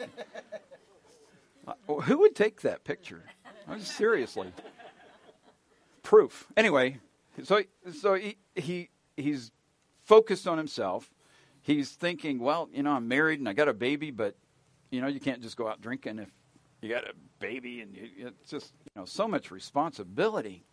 Who 1.87 2.17
would 2.19 2.35
take 2.35 2.59
that 2.63 2.83
picture? 2.83 3.23
I 3.69 3.75
mean, 3.75 3.79
seriously. 3.79 4.51
Proof. 6.01 6.47
Anyway, 6.57 6.99
so 7.43 7.63
so 7.97 8.15
he, 8.15 8.35
he 8.55 8.89
he's 9.15 9.53
focused 10.03 10.45
on 10.45 10.57
himself. 10.57 11.09
He's 11.61 11.91
thinking, 11.91 12.39
well, 12.39 12.67
you 12.73 12.83
know, 12.83 12.91
I'm 12.91 13.07
married 13.07 13.39
and 13.39 13.47
I 13.47 13.53
got 13.53 13.69
a 13.69 13.73
baby, 13.73 14.11
but 14.11 14.35
you 14.91 14.99
know, 14.99 15.07
you 15.07 15.21
can't 15.21 15.41
just 15.41 15.55
go 15.55 15.65
out 15.65 15.79
drinking 15.79 16.19
if 16.19 16.29
you 16.81 16.89
got 16.89 17.05
a 17.05 17.13
baby, 17.39 17.79
and 17.79 17.95
you, 17.95 18.27
it's 18.27 18.51
just 18.51 18.73
you 18.83 18.99
know 18.99 19.05
so 19.05 19.25
much 19.25 19.51
responsibility. 19.51 20.65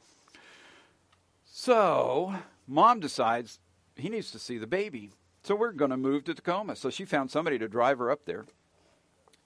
So, 1.45 2.35
mom 2.67 2.99
decides 2.99 3.61
he 3.95 4.09
needs 4.09 4.33
to 4.33 4.41
see 4.41 4.59
the 4.59 4.67
baby. 4.67 5.13
So 5.43 5.55
we're 5.55 5.73
going 5.73 5.91
to 5.91 5.97
move 5.97 6.25
to 6.25 6.35
Tacoma. 6.35 6.77
So 6.77 6.91
she 6.91 7.05
found 7.05 7.31
somebody 7.31 7.59
to 7.59 7.69
drive 7.69 7.99
her 7.99 8.11
up 8.11 8.25
there. 8.25 8.47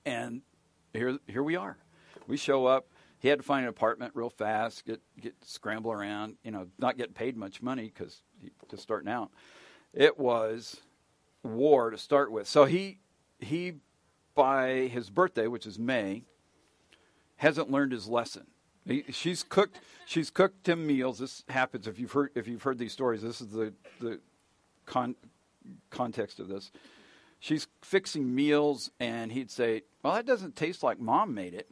And 0.05 0.43
here 0.93 1.19
here 1.27 1.43
we 1.43 1.57
are. 1.57 1.79
We 2.27 2.37
show 2.37 2.67
up. 2.67 2.87
He 3.19 3.29
had 3.29 3.39
to 3.39 3.45
find 3.45 3.65
an 3.65 3.71
apartment 3.71 4.13
real 4.15 4.29
fast, 4.29 4.85
get 4.85 5.01
get 5.21 5.35
scramble 5.43 5.93
around, 5.93 6.37
you 6.43 6.51
know, 6.51 6.67
not 6.79 6.99
getting 6.99 7.15
paid 7.15 7.37
much 7.37 7.63
money 7.63 7.89
cuz 7.89 8.23
just 8.71 8.83
starting 8.83 9.09
out. 9.09 9.31
It 9.95 10.19
was 10.19 10.83
war 11.43 11.91
to 11.91 11.97
start 11.99 12.31
with. 12.31 12.49
So 12.49 12.65
he 12.65 12.99
he 13.39 13.75
by 14.35 14.89
his 14.89 15.11
birthday, 15.11 15.47
which 15.47 15.67
is 15.67 15.79
May, 15.79 16.25
hasn't 17.37 17.71
learned 17.71 17.93
his 17.93 18.09
lesson. 18.09 18.47
He, 18.87 19.05
she's 19.11 19.43
cooked. 19.43 19.79
She's 20.07 20.31
cooked 20.31 20.69
him 20.69 20.87
meals. 20.87 21.19
This 21.19 21.45
happens 21.49 21.87
if 21.87 21.99
you've 21.99 22.13
heard 22.13 22.31
if 22.35 22.47
you've 22.47 22.63
heard 22.63 22.79
these 22.79 22.93
stories. 22.93 23.23
This 23.23 23.41
is 23.41 23.49
the 23.49 23.73
the 24.01 24.21
con, 24.85 25.15
context 25.91 26.41
of 26.41 26.49
this. 26.49 26.71
She's 27.41 27.67
fixing 27.83 28.35
meals, 28.35 28.91
and 28.99 29.31
he'd 29.31 29.51
say, 29.51 29.83
"Well, 30.03 30.15
that 30.15 30.27
doesn't 30.27 30.57
taste 30.57 30.83
like 30.83 30.99
Mom 30.99 31.35
made 31.35 31.55
it." 31.55 31.69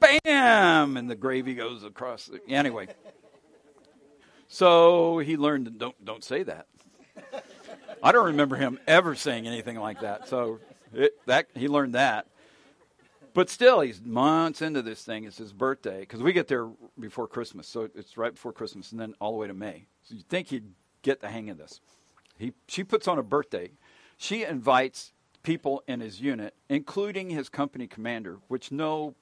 Bam! 0.00 0.96
And 0.96 1.10
the 1.10 1.14
gravy 1.14 1.54
goes 1.54 1.84
across. 1.84 2.26
The, 2.26 2.40
anyway, 2.48 2.88
so 4.48 5.18
he 5.18 5.36
learned 5.36 5.78
don't 5.78 6.04
don't 6.04 6.24
say 6.24 6.42
that. 6.44 6.66
I 8.02 8.12
don't 8.12 8.26
remember 8.26 8.56
him 8.56 8.78
ever 8.86 9.14
saying 9.14 9.46
anything 9.46 9.78
like 9.78 10.00
that. 10.00 10.28
So 10.28 10.60
it, 10.92 11.12
that 11.26 11.48
he 11.54 11.68
learned 11.68 11.94
that. 11.94 12.26
But 13.34 13.50
still, 13.50 13.80
he's 13.80 14.00
months 14.00 14.62
into 14.62 14.80
this 14.80 15.02
thing. 15.02 15.24
It's 15.24 15.38
his 15.38 15.52
birthday 15.52 16.00
because 16.00 16.22
we 16.22 16.32
get 16.32 16.46
there 16.46 16.68
before 16.98 17.26
Christmas, 17.26 17.66
so 17.66 17.88
it's 17.94 18.16
right 18.16 18.32
before 18.32 18.52
Christmas, 18.52 18.92
and 18.92 19.00
then 19.00 19.14
all 19.20 19.32
the 19.32 19.38
way 19.38 19.48
to 19.48 19.54
May. 19.54 19.86
So 20.02 20.14
you 20.14 20.22
think 20.22 20.48
he'd 20.48 20.70
get 21.04 21.20
the 21.20 21.28
hang 21.28 21.50
of 21.50 21.58
this? 21.58 21.80
He 22.36 22.52
she 22.66 22.82
puts 22.82 23.06
on 23.06 23.18
a 23.18 23.22
birthday. 23.22 23.70
She 24.16 24.44
invites 24.44 25.12
people 25.44 25.84
in 25.86 26.00
his 26.00 26.20
unit, 26.20 26.54
including 26.68 27.30
his 27.30 27.48
company 27.48 27.86
commander, 27.86 28.38
which 28.48 28.72
no 28.72 29.14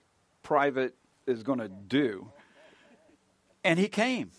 private 0.42 0.94
is 1.26 1.42
going 1.42 1.58
to 1.58 1.68
do. 1.68 2.30
And 3.64 3.78
he 3.78 3.88
came 3.88 4.30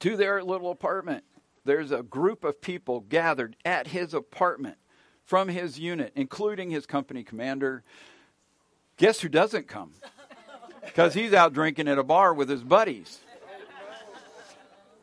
to 0.00 0.16
their 0.16 0.42
little 0.42 0.70
apartment. 0.70 1.24
There's 1.64 1.90
a 1.90 2.02
group 2.02 2.44
of 2.44 2.60
people 2.60 3.00
gathered 3.00 3.56
at 3.64 3.88
his 3.88 4.14
apartment 4.14 4.78
from 5.24 5.48
his 5.48 5.78
unit, 5.78 6.12
including 6.14 6.70
his 6.70 6.86
company 6.86 7.22
commander. 7.22 7.82
Guess 8.96 9.20
who 9.20 9.28
doesn't 9.28 9.68
come? 9.68 9.92
Because 10.84 11.14
he's 11.14 11.34
out 11.34 11.52
drinking 11.52 11.86
at 11.88 11.98
a 11.98 12.02
bar 12.02 12.32
with 12.32 12.48
his 12.48 12.62
buddies. 12.62 13.20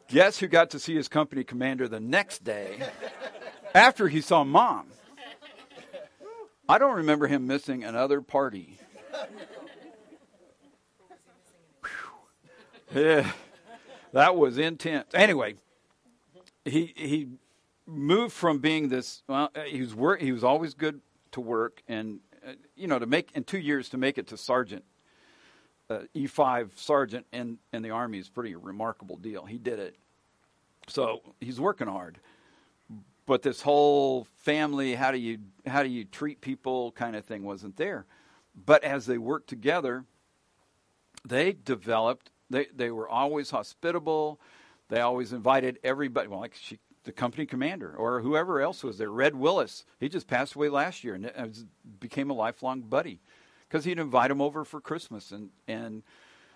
Guess 0.08 0.40
who 0.40 0.48
got 0.48 0.70
to 0.72 0.80
see 0.80 0.96
his 0.96 1.08
company 1.08 1.44
commander 1.44 1.88
the 1.88 2.00
next 2.00 2.44
day 2.44 2.78
after 3.74 4.08
he 4.08 4.22
saw 4.22 4.44
mom? 4.44 4.88
I 6.68 6.78
don't 6.78 6.98
remember 6.98 7.28
him 7.28 7.48
missing 7.48 7.84
another 7.84 8.22
party. 8.22 8.80
Yeah, 12.94 13.32
that 14.14 14.36
was 14.36 14.58
intense. 14.58 15.14
Anyway, 15.14 15.56
he 16.64 16.94
he 16.96 17.28
moved 17.86 18.34
from 18.34 18.60
being 18.60 18.90
this. 18.90 19.22
Well, 19.28 19.52
he 19.68 19.82
was. 19.82 20.20
He 20.20 20.32
was 20.32 20.44
always 20.44 20.74
good 20.74 21.02
to 21.32 21.42
work, 21.42 21.84
and 21.88 22.20
uh, 22.48 22.54
you 22.76 22.88
know, 22.88 23.00
to 23.00 23.06
make 23.06 23.32
in 23.34 23.44
two 23.44 23.58
years 23.58 23.90
to 23.90 23.98
make 23.98 24.18
it 24.18 24.28
to 24.28 24.38
sergeant, 24.38 24.86
uh, 25.90 26.00
E 26.14 26.28
five 26.28 26.72
sergeant 26.76 27.26
in 27.32 27.58
in 27.74 27.82
the 27.82 27.92
army 27.92 28.18
is 28.18 28.30
pretty 28.30 28.56
remarkable 28.56 29.18
deal. 29.18 29.46
He 29.46 29.58
did 29.58 29.80
it, 29.80 29.96
so 30.88 31.22
he's 31.40 31.60
working 31.60 31.88
hard. 31.88 32.20
But 33.26 33.42
this 33.42 33.62
whole 33.62 34.28
family, 34.36 34.96
how 34.96 35.12
do 35.12 35.18
you 35.18 35.40
how 35.66 35.84
do 35.84 35.90
you 35.90 36.06
treat 36.06 36.42
people 36.42 36.92
kind 36.92 37.16
of 37.16 37.26
thing 37.26 37.44
wasn't 37.44 37.78
there. 37.78 38.06
But 38.66 38.84
as 38.84 39.06
they 39.06 39.18
worked 39.18 39.48
together, 39.48 40.06
they 41.26 41.54
developed. 41.54 42.32
They 42.50 42.68
they 42.76 42.92
were 42.92 43.10
always 43.10 43.50
hospitable. 43.50 44.40
They 44.90 45.02
always 45.02 45.34
invited 45.34 45.80
everybody. 45.84 46.28
Well, 46.28 46.40
like 46.40 46.56
she, 46.56 46.80
the 47.04 47.12
company 47.12 47.46
commander 47.46 47.96
or 47.96 48.22
whoever 48.22 48.62
else 48.62 48.84
was 48.84 48.98
there. 48.98 49.10
Red 49.10 49.36
Willis, 49.36 49.86
he 50.00 50.10
just 50.10 50.28
passed 50.28 50.54
away 50.56 50.70
last 50.70 51.04
year 51.04 51.16
and 51.16 51.68
became 52.00 52.30
a 52.30 52.34
lifelong 52.34 52.82
buddy 52.82 53.20
because 53.68 53.86
he'd 53.86 54.00
invite 54.00 54.30
them 54.30 54.42
over 54.42 54.64
for 54.64 54.82
Christmas 54.82 55.32
and 55.32 55.50
and 55.68 56.04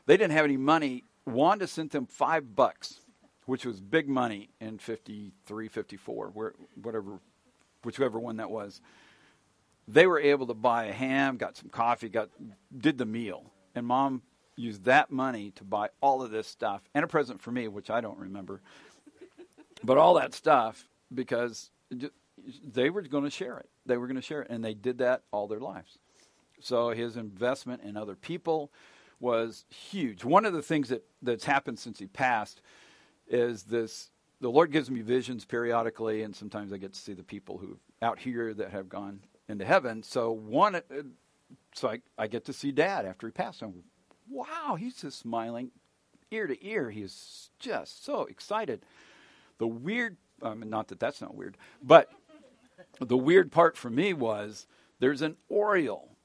they 0.06 0.18
didn't 0.18 0.34
have 0.34 0.46
any 0.46 0.58
money. 0.58 1.04
Wanda 1.26 1.68
sent 1.68 1.92
them 1.92 2.08
five 2.08 2.56
bucks, 2.56 3.02
which 3.46 3.66
was 3.66 3.80
big 3.80 4.10
money 4.10 4.50
in 4.60 4.80
53, 4.80 5.68
54, 5.68 6.28
where, 6.30 6.54
whatever, 6.82 7.20
whichever 7.84 8.18
one 8.18 8.38
that 8.38 8.50
was. 8.50 8.82
They 9.88 10.08
were 10.08 10.20
able 10.20 10.48
to 10.48 10.56
buy 10.56 10.86
a 10.86 10.94
ham, 10.94 11.38
got 11.38 11.58
some 11.58 11.70
coffee, 11.70 12.10
got 12.10 12.30
did 12.76 12.98
the 12.98 13.06
meal, 13.06 13.52
and 13.76 13.86
mom 13.86 14.24
used 14.56 14.86
that 14.86 15.12
money 15.12 15.52
to 15.52 15.64
buy 15.64 15.90
all 16.02 16.24
of 16.24 16.32
this 16.32 16.48
stuff 16.48 16.82
and 16.96 17.06
a 17.06 17.08
present 17.08 17.42
for 17.42 17.52
me, 17.52 17.68
which 17.68 17.92
I 17.92 18.02
don't 18.02 18.18
remember 18.18 18.62
but 19.84 19.98
all 19.98 20.16
that 20.16 20.34
stuff 20.34 20.88
because 21.14 21.72
they 22.64 22.90
were 22.90 23.02
going 23.02 23.24
to 23.24 23.30
share 23.30 23.58
it. 23.58 23.70
They 23.86 23.98
were 23.98 24.08
going 24.08 24.18
to 24.18 24.22
share 24.22 24.42
it, 24.42 24.50
and 24.50 24.64
they 24.64 24.74
did 24.74 25.00
that 25.00 25.24
all 25.32 25.48
their 25.48 25.60
lives. 25.60 25.98
So 26.60 26.90
his 26.90 27.18
investment 27.18 27.82
in 27.84 27.98
other 27.98 28.16
people 28.16 28.72
was 29.20 29.66
huge. 29.70 30.24
One 30.24 30.46
of 30.46 30.54
the 30.54 30.62
things 30.62 30.90
that, 30.90 31.04
that's 31.22 31.46
happened 31.46 31.80
since 31.80 32.00
he 32.00 32.08
passed 32.08 32.62
is 33.28 33.64
this 33.64 34.10
the 34.42 34.50
Lord 34.50 34.72
gives 34.72 34.90
me 34.90 35.02
visions 35.02 35.44
periodically, 35.44 36.24
and 36.24 36.34
sometimes 36.34 36.72
I 36.72 36.78
get 36.78 36.94
to 36.94 37.00
see 37.00 37.14
the 37.14 37.24
people 37.24 37.58
who 37.58 37.78
out 38.02 38.20
here 38.20 38.54
that 38.54 38.72
have 38.72 38.88
gone 38.88 39.20
into 39.50 39.66
heaven. 39.66 40.02
So 40.02 40.32
one, 40.32 40.76
uh, 40.76 40.80
so 41.74 41.90
I, 41.90 42.00
I 42.18 42.28
get 42.28 42.46
to 42.46 42.54
see 42.54 42.72
Dad 42.72 43.06
after 43.06 43.28
he 43.28 43.32
passed. 43.32 43.62
I'm, 43.62 43.84
wow, 44.30 44.78
he's 44.80 45.02
just 45.02 45.20
smiling 45.20 45.72
ear 46.32 46.48
to 46.48 46.66
ear. 46.66 46.90
He 46.90 47.02
is 47.02 47.50
just 47.60 48.06
so 48.06 48.24
excited. 48.24 48.86
The 49.58 49.68
weird, 49.68 50.16
I 50.42 50.54
mean, 50.54 50.70
not 50.70 50.88
that 50.88 51.00
that's 51.00 51.22
not 51.22 51.36
weird, 51.36 51.58
but 51.84 52.10
the 53.02 53.18
weird 53.18 53.52
part 53.52 53.76
for 53.76 53.90
me 53.90 54.14
was 54.14 54.68
there's 55.00 55.22
an 55.22 55.36
Oriole, 55.50 56.16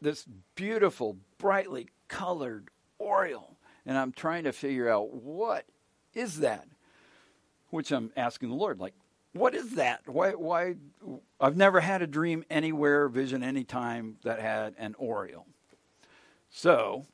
this 0.00 0.24
beautiful, 0.54 1.16
brightly 1.38 1.88
colored 2.08 2.68
Oriole, 2.98 3.56
and 3.86 3.96
I'm 3.96 4.12
trying 4.12 4.44
to 4.44 4.52
figure 4.52 4.88
out 4.88 5.12
what 5.12 5.66
is 6.14 6.40
that, 6.40 6.66
which 7.70 7.90
I'm 7.90 8.12
asking 8.16 8.48
the 8.50 8.54
Lord, 8.54 8.80
like, 8.80 8.94
what 9.32 9.54
is 9.54 9.72
that? 9.76 10.08
Why? 10.08 10.30
Why? 10.30 10.74
I've 11.40 11.56
never 11.56 11.80
had 11.80 12.02
a 12.02 12.06
dream 12.06 12.44
anywhere, 12.50 13.08
vision 13.08 13.44
anytime 13.44 14.16
that 14.24 14.40
had 14.40 14.74
an 14.76 14.94
Oriole. 14.98 15.46
So 16.50 17.06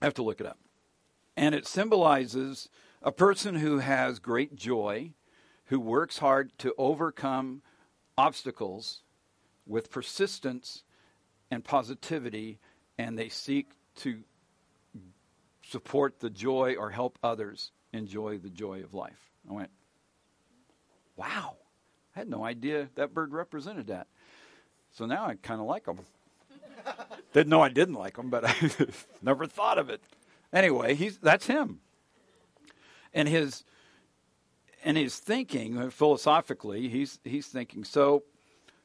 I 0.00 0.04
have 0.04 0.14
to 0.14 0.22
look 0.22 0.40
it 0.40 0.46
up. 0.46 0.58
And 1.34 1.54
it 1.54 1.66
symbolizes 1.66 2.68
a 3.00 3.10
person 3.10 3.56
who 3.56 3.78
has 3.78 4.18
great 4.18 4.54
joy, 4.54 5.12
who 5.66 5.80
works 5.80 6.18
hard 6.18 6.52
to 6.58 6.74
overcome 6.76 7.62
obstacles 8.18 9.00
with 9.66 9.90
persistence 9.90 10.84
and 11.52 11.62
positivity, 11.62 12.58
and 12.96 13.18
they 13.18 13.28
seek 13.28 13.68
to 13.94 14.20
support 15.68 16.18
the 16.18 16.30
joy 16.30 16.76
or 16.78 16.88
help 16.88 17.18
others 17.22 17.72
enjoy 17.92 18.38
the 18.38 18.48
joy 18.48 18.82
of 18.82 18.94
life. 18.94 19.30
I 19.48 19.52
went, 19.52 19.70
wow, 21.14 21.56
I 22.16 22.20
had 22.20 22.30
no 22.30 22.42
idea 22.42 22.88
that 22.94 23.12
bird 23.12 23.34
represented 23.34 23.88
that. 23.88 24.06
So 24.92 25.04
now 25.04 25.26
I 25.26 25.34
kind 25.34 25.60
of 25.60 25.66
like 25.66 25.84
them. 25.84 25.98
Didn't 27.34 27.50
know 27.50 27.60
I 27.60 27.68
didn't 27.68 27.96
like 27.96 28.16
them, 28.16 28.30
but 28.30 28.44
I 28.48 28.54
never 29.20 29.46
thought 29.46 29.76
of 29.76 29.90
it. 29.90 30.00
Anyway, 30.54 30.94
he's 30.94 31.18
that's 31.18 31.46
him. 31.46 31.80
And 33.12 33.28
his 33.28 33.62
and 34.84 34.96
his 34.96 35.18
thinking 35.18 35.90
philosophically, 35.90 36.88
he's 36.88 37.20
he's 37.24 37.46
thinking 37.46 37.84
so 37.84 38.24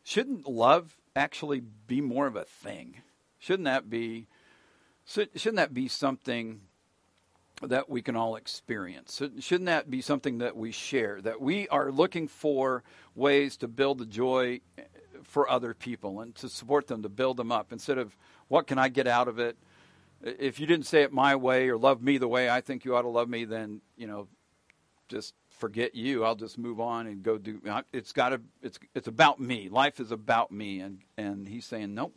shouldn't 0.03 0.47
love 0.47 0.97
actually 1.17 1.61
be 1.61 2.01
more 2.01 2.27
of 2.27 2.35
a 2.35 2.45
thing? 2.45 3.01
Shouldn't 3.39 3.65
that 3.65 3.89
be 3.89 4.27
shouldn't 5.05 5.55
that 5.55 5.73
be 5.73 5.87
something 5.87 6.61
that 7.61 7.89
we 7.89 8.01
can 8.01 8.15
all 8.15 8.35
experience? 8.35 9.21
Shouldn't 9.39 9.67
that 9.67 9.89
be 9.89 10.01
something 10.01 10.39
that 10.39 10.55
we 10.57 10.71
share? 10.71 11.21
That 11.21 11.41
we 11.41 11.67
are 11.69 11.91
looking 11.91 12.27
for 12.27 12.83
ways 13.15 13.57
to 13.57 13.67
build 13.67 13.99
the 13.99 14.05
joy 14.05 14.59
for 15.23 15.49
other 15.49 15.73
people 15.73 16.19
and 16.19 16.35
to 16.35 16.49
support 16.49 16.87
them, 16.87 17.03
to 17.03 17.09
build 17.09 17.37
them 17.37 17.51
up 17.51 17.71
instead 17.71 17.97
of 17.97 18.15
what 18.49 18.67
can 18.67 18.77
I 18.77 18.89
get 18.89 19.07
out 19.07 19.27
of 19.27 19.39
it? 19.39 19.57
if 20.21 20.59
you 20.59 20.65
didn't 20.65 20.85
say 20.85 21.03
it 21.03 21.11
my 21.11 21.35
way 21.35 21.69
or 21.69 21.77
love 21.77 22.01
me 22.01 22.17
the 22.17 22.27
way 22.27 22.49
I 22.49 22.61
think 22.61 22.85
you 22.85 22.95
ought 22.95 23.03
to 23.03 23.09
love 23.09 23.29
me, 23.29 23.45
then 23.45 23.81
you 23.95 24.07
know, 24.07 24.27
just 25.07 25.33
forget 25.57 25.95
you. 25.95 26.23
I'll 26.23 26.35
just 26.35 26.57
move 26.57 26.79
on 26.79 27.07
and 27.07 27.23
go 27.23 27.37
do. 27.37 27.61
It's 27.91 28.13
got 28.13 28.29
to. 28.29 28.41
It's 28.61 28.79
it's 28.95 29.07
about 29.07 29.39
me. 29.39 29.69
Life 29.69 29.99
is 29.99 30.11
about 30.11 30.51
me, 30.51 30.79
and 30.79 30.99
and 31.17 31.47
he's 31.47 31.65
saying 31.65 31.93
nope. 31.93 32.15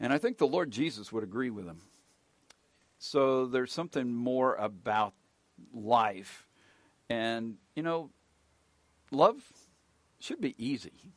And 0.00 0.12
I 0.12 0.18
think 0.18 0.38
the 0.38 0.46
Lord 0.46 0.70
Jesus 0.70 1.12
would 1.12 1.22
agree 1.22 1.50
with 1.50 1.66
him. 1.66 1.80
So 2.98 3.46
there's 3.46 3.72
something 3.72 4.12
more 4.12 4.54
about 4.56 5.14
life, 5.72 6.46
and 7.08 7.56
you 7.74 7.82
know, 7.82 8.10
love 9.10 9.42
should 10.18 10.40
be 10.40 10.54
easy, 10.56 11.12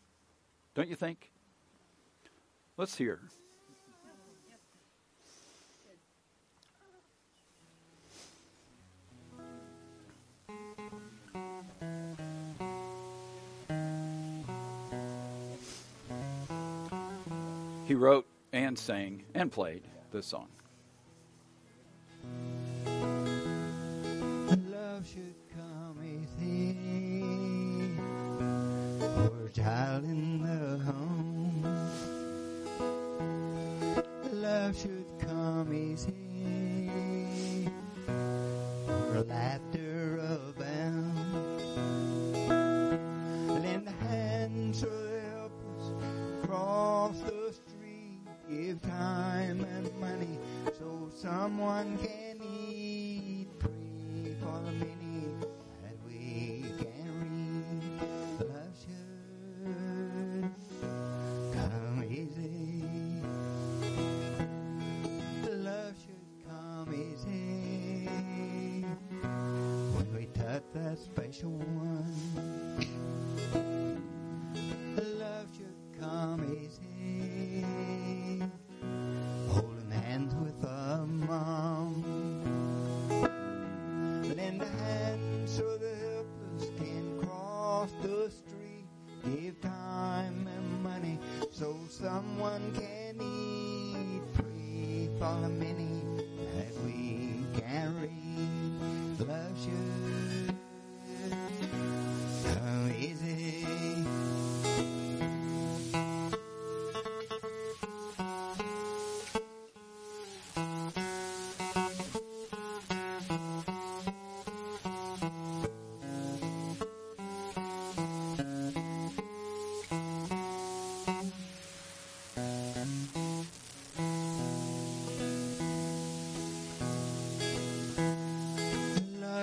don't 0.73 0.89
you 0.89 0.95
think? 0.95 1.31
Let's 2.77 2.97
hear. 2.97 3.21
He 17.95 17.97
wrote 17.97 18.27
and 18.51 18.77
sang 18.77 19.23
and 19.33 19.49
played 19.49 19.83
this 20.11 20.25
song. 20.25 20.49
Love 24.69 25.07
should 25.07 25.33
come 25.55 25.97
easy 26.03 26.75
child 29.53 30.03
in 30.03 30.41
the 30.41 30.54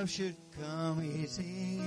Love 0.03 0.11
should 0.11 0.37
come 0.61 1.01
easy. 1.05 1.81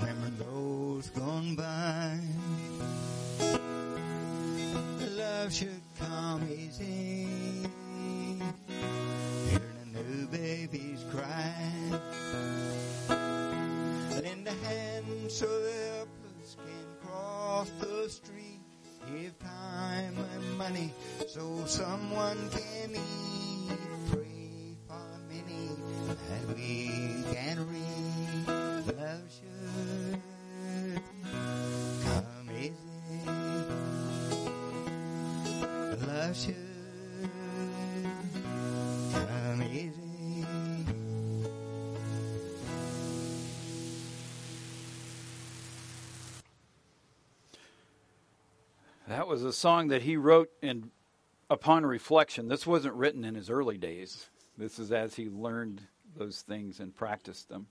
Remember 0.00 0.30
those 0.42 1.10
gone 1.10 1.54
by. 1.56 2.18
Love 5.14 5.52
should 5.52 5.82
come 6.00 6.48
easy. 6.50 7.28
Hearing 9.50 9.78
a 9.82 9.86
new 9.98 10.26
baby's 10.28 11.04
cry. 11.12 11.52
Lend 14.22 14.48
a 14.48 14.66
hand 14.66 15.30
so 15.30 15.44
the 15.44 15.72
helpless 15.96 16.56
can 16.64 17.06
cross 17.06 17.68
the 17.80 18.08
street. 18.08 18.62
Give 19.12 19.38
time 19.38 20.16
and 20.34 20.56
money 20.56 20.94
so 21.28 21.66
someone 21.66 22.48
can 22.48 22.92
eat. 22.92 23.53
That 26.14 26.56
we 26.56 27.24
can 27.32 27.58
read. 27.68 28.46
Love 28.96 29.22
should 29.34 30.22
come 32.04 32.50
easy. 32.56 32.74
Love 36.06 36.36
should 36.36 36.54
come 39.12 39.62
easy. 39.64 40.46
That 49.08 49.26
was 49.26 49.42
a 49.42 49.52
song 49.52 49.88
that 49.88 50.02
he 50.02 50.16
wrote 50.16 50.50
in 50.62 50.92
upon 51.50 51.84
reflection. 51.84 52.46
This 52.46 52.68
wasn't 52.68 52.94
written 52.94 53.24
in 53.24 53.34
his 53.34 53.50
early 53.50 53.78
days. 53.78 54.30
This 54.56 54.78
is 54.78 54.92
as 54.92 55.16
he 55.16 55.28
learned 55.28 55.88
those 56.16 56.42
things 56.42 56.80
and 56.80 56.94
practiced 56.94 57.48
them. 57.48 57.66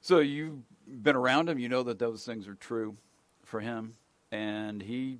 So 0.00 0.20
you've 0.20 0.58
been 0.86 1.16
around 1.16 1.48
him, 1.48 1.58
you 1.58 1.68
know 1.68 1.82
that 1.84 1.98
those 1.98 2.24
things 2.24 2.46
are 2.46 2.54
true 2.54 2.96
for 3.44 3.60
him. 3.60 3.94
And 4.30 4.82
he 4.82 5.18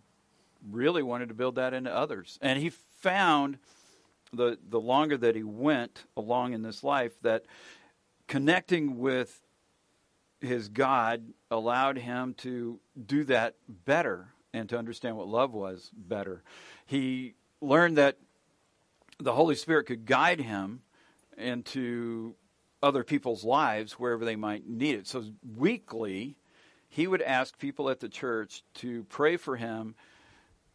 really 0.70 1.02
wanted 1.02 1.28
to 1.28 1.34
build 1.34 1.56
that 1.56 1.74
into 1.74 1.94
others. 1.94 2.38
And 2.42 2.58
he 2.58 2.70
found 2.70 3.58
the 4.32 4.58
the 4.68 4.80
longer 4.80 5.16
that 5.16 5.36
he 5.36 5.42
went 5.42 6.04
along 6.16 6.52
in 6.52 6.62
this 6.62 6.82
life 6.82 7.12
that 7.22 7.44
connecting 8.26 8.98
with 8.98 9.40
his 10.40 10.68
God 10.68 11.22
allowed 11.50 11.98
him 11.98 12.34
to 12.38 12.80
do 13.06 13.24
that 13.24 13.54
better 13.68 14.28
and 14.52 14.68
to 14.68 14.78
understand 14.78 15.16
what 15.16 15.28
love 15.28 15.52
was 15.52 15.90
better. 15.96 16.42
He 16.86 17.34
learned 17.60 17.96
that 17.98 18.18
the 19.18 19.32
Holy 19.32 19.54
Spirit 19.54 19.86
could 19.86 20.06
guide 20.06 20.40
him 20.40 20.82
into 21.38 22.34
other 22.82 23.04
people's 23.04 23.44
lives 23.44 23.92
wherever 23.92 24.24
they 24.24 24.36
might 24.36 24.68
need 24.68 24.96
it. 24.96 25.06
So 25.06 25.24
weekly, 25.56 26.36
he 26.88 27.06
would 27.06 27.22
ask 27.22 27.58
people 27.58 27.88
at 27.90 28.00
the 28.00 28.08
church 28.08 28.62
to 28.74 29.04
pray 29.04 29.36
for 29.36 29.56
him 29.56 29.94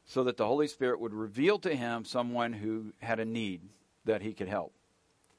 so 0.05 0.23
that 0.23 0.37
the 0.37 0.45
Holy 0.47 0.67
Spirit 0.67 0.99
would 0.99 1.13
reveal 1.13 1.59
to 1.59 1.75
him 1.75 2.03
someone 2.03 2.51
who 2.51 2.93
had 2.99 3.19
a 3.19 3.25
need 3.25 3.61
that 4.05 4.23
he 4.23 4.33
could 4.33 4.47
help. 4.47 4.73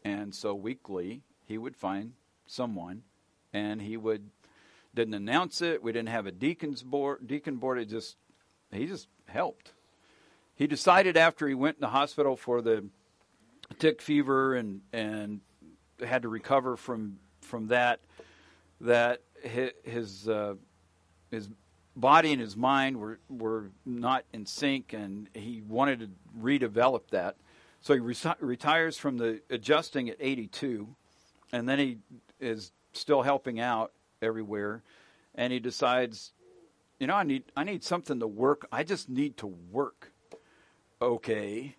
And 0.04 0.34
so 0.34 0.54
weekly, 0.54 1.22
he 1.44 1.58
would 1.58 1.76
find 1.76 2.12
someone 2.46 3.02
and 3.52 3.82
he 3.82 3.96
would 3.96 4.30
didn't 4.94 5.14
announce 5.14 5.60
it. 5.62 5.82
We 5.82 5.92
didn't 5.92 6.08
have 6.08 6.26
a 6.26 6.32
deacon's 6.32 6.82
board, 6.82 7.26
deacon 7.26 7.56
board. 7.56 7.78
It 7.78 7.88
just 7.88 8.16
he 8.72 8.86
just 8.86 9.08
helped. 9.26 9.72
He 10.54 10.66
decided 10.66 11.16
after 11.16 11.48
he 11.48 11.54
went 11.54 11.76
in 11.76 11.80
the 11.80 11.88
hospital 11.88 12.36
for 12.36 12.60
the 12.60 12.84
tick 13.80 14.00
fever 14.00 14.54
and 14.54 14.80
and 14.92 15.40
had 16.06 16.22
to 16.22 16.28
recover 16.28 16.76
from 16.76 17.18
from 17.40 17.66
that 17.68 18.00
that 18.80 19.22
his 19.42 20.28
uh, 20.28 20.54
his 21.30 21.48
body 21.96 22.32
and 22.32 22.40
his 22.40 22.56
mind 22.56 22.96
were 22.98 23.18
were 23.28 23.70
not 23.84 24.24
in 24.32 24.46
sync, 24.46 24.92
and 24.92 25.28
he 25.34 25.62
wanted 25.68 26.00
to 26.00 26.08
redevelop 26.40 27.08
that. 27.10 27.36
So 27.80 27.94
he 27.94 28.00
re- 28.00 28.14
retires 28.40 28.98
from 28.98 29.16
the 29.16 29.40
adjusting 29.48 30.10
at 30.10 30.16
82, 30.20 30.86
and 31.52 31.66
then 31.66 31.78
he 31.78 31.98
is 32.38 32.72
still 32.92 33.22
helping 33.22 33.58
out 33.58 33.92
everywhere, 34.20 34.82
and 35.34 35.50
he 35.52 35.58
decides, 35.58 36.32
you 36.98 37.06
know, 37.06 37.14
I 37.14 37.22
need 37.22 37.44
I 37.56 37.64
need 37.64 37.82
something 37.82 38.20
to 38.20 38.26
work. 38.26 38.66
I 38.70 38.84
just 38.84 39.08
need 39.08 39.36
to 39.38 39.46
work. 39.46 40.12
Okay. 41.00 41.76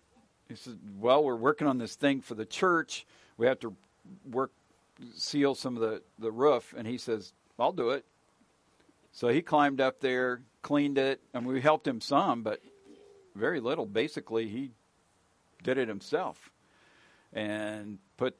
He 0.52 0.56
says, 0.56 0.76
well, 0.98 1.24
we're 1.24 1.34
working 1.34 1.66
on 1.66 1.78
this 1.78 1.94
thing 1.94 2.20
for 2.20 2.34
the 2.34 2.44
church. 2.44 3.06
We 3.38 3.46
have 3.46 3.58
to 3.60 3.74
work 4.30 4.52
seal 5.14 5.54
some 5.54 5.76
of 5.76 5.80
the 5.82 6.02
the 6.18 6.30
roof, 6.30 6.74
and 6.76 6.86
he 6.86 6.98
says, 6.98 7.32
I'll 7.58 7.72
do 7.72 7.90
it. 7.90 8.04
So 9.12 9.28
he 9.28 9.40
climbed 9.40 9.80
up 9.80 10.00
there, 10.00 10.42
cleaned 10.60 10.98
it, 10.98 11.22
and 11.32 11.46
we 11.46 11.62
helped 11.62 11.86
him 11.86 12.02
some, 12.02 12.42
but 12.42 12.60
very 13.34 13.60
little. 13.60 13.86
Basically, 13.86 14.46
he 14.46 14.72
did 15.62 15.78
it 15.78 15.88
himself 15.88 16.50
and 17.32 17.98
put 18.18 18.36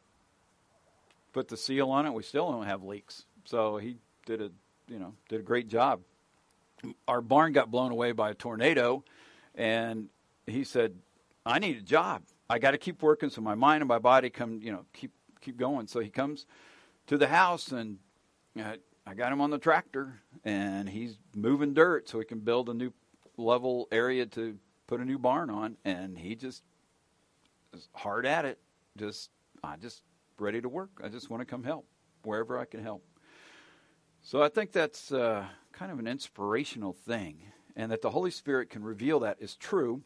put 1.33 1.49
the 1.49 1.57
seal 1.57 1.91
on 1.91 2.05
it. 2.05 2.13
We 2.13 2.23
still 2.23 2.53
don't 2.53 2.67
have 2.67 2.83
leaks. 2.83 3.25
So 3.47 3.79
he 3.79 3.97
did 4.27 4.43
a 4.43 4.51
you 4.87 4.99
know 4.99 5.15
did 5.31 5.41
a 5.41 5.45
great 5.45 5.69
job. 5.69 6.01
Our 7.09 7.23
barn 7.23 7.55
got 7.55 7.71
blown 7.71 7.91
away 7.91 8.13
by 8.13 8.33
a 8.33 8.35
tornado, 8.35 9.03
and 9.55 10.11
he 10.47 10.65
said, 10.65 10.95
"I 11.45 11.59
need 11.59 11.77
a 11.77 11.83
job. 11.83 12.23
I 12.49 12.59
got 12.59 12.73
to 12.73 12.79
keep 12.79 13.03
working 13.03 13.31
so 13.31 13.41
my 13.41 13.55
mind 13.55 13.83
and 13.83 13.89
my 13.89 13.99
body 13.99 14.31
come 14.31 14.61
you 14.63 14.73
know 14.73 14.85
keep 14.93 15.13
keep 15.41 15.57
going." 15.57 15.87
So 15.87 16.01
he 16.01 16.11
comes 16.11 16.47
to 17.07 17.19
the 17.19 17.29
house 17.29 17.73
and. 17.73 17.99
Uh, 18.59 18.77
I 19.05 19.15
got 19.15 19.33
him 19.33 19.41
on 19.41 19.51
the 19.51 19.59
tractor, 19.59 20.21
and 20.45 20.89
he's 20.89 21.19
moving 21.35 21.75
dirt 21.75 22.09
so 22.09 22.21
he 22.21 22.25
can 22.25 22.39
build 22.39 22.69
a 22.69 22.75
new 22.75 22.93
level 23.37 23.89
area 23.91 24.27
to 24.27 24.57
put 24.87 25.01
a 25.01 25.05
new 25.05 25.19
barn 25.19 25.51
on. 25.51 25.77
And 25.85 26.17
he 26.17 26.37
just 26.37 26.63
is 27.75 27.89
hard 27.95 28.27
at 28.27 28.45
it. 28.45 28.59
Just 28.97 29.31
I 29.65 29.77
just 29.77 30.03
ready 30.39 30.61
to 30.61 30.69
work. 30.69 30.91
I 31.03 31.09
just 31.09 31.31
want 31.31 31.41
to 31.41 31.45
come 31.45 31.65
help 31.65 31.87
wherever 32.23 32.59
I 32.59 32.65
can 32.65 32.81
help. 32.83 33.05
So 34.23 34.41
I 34.41 34.49
think 34.49 34.71
that's 34.71 35.11
uh, 35.11 35.47
kind 35.73 35.91
of 35.91 35.99
an 35.99 36.07
inspirational 36.07 36.93
thing, 36.93 37.41
and 37.75 37.91
that 37.91 38.03
the 38.03 38.11
Holy 38.11 38.31
Spirit 38.31 38.71
can 38.71 38.85
reveal 38.85 39.19
that 39.21 39.39
is 39.41 39.57
true, 39.57 40.03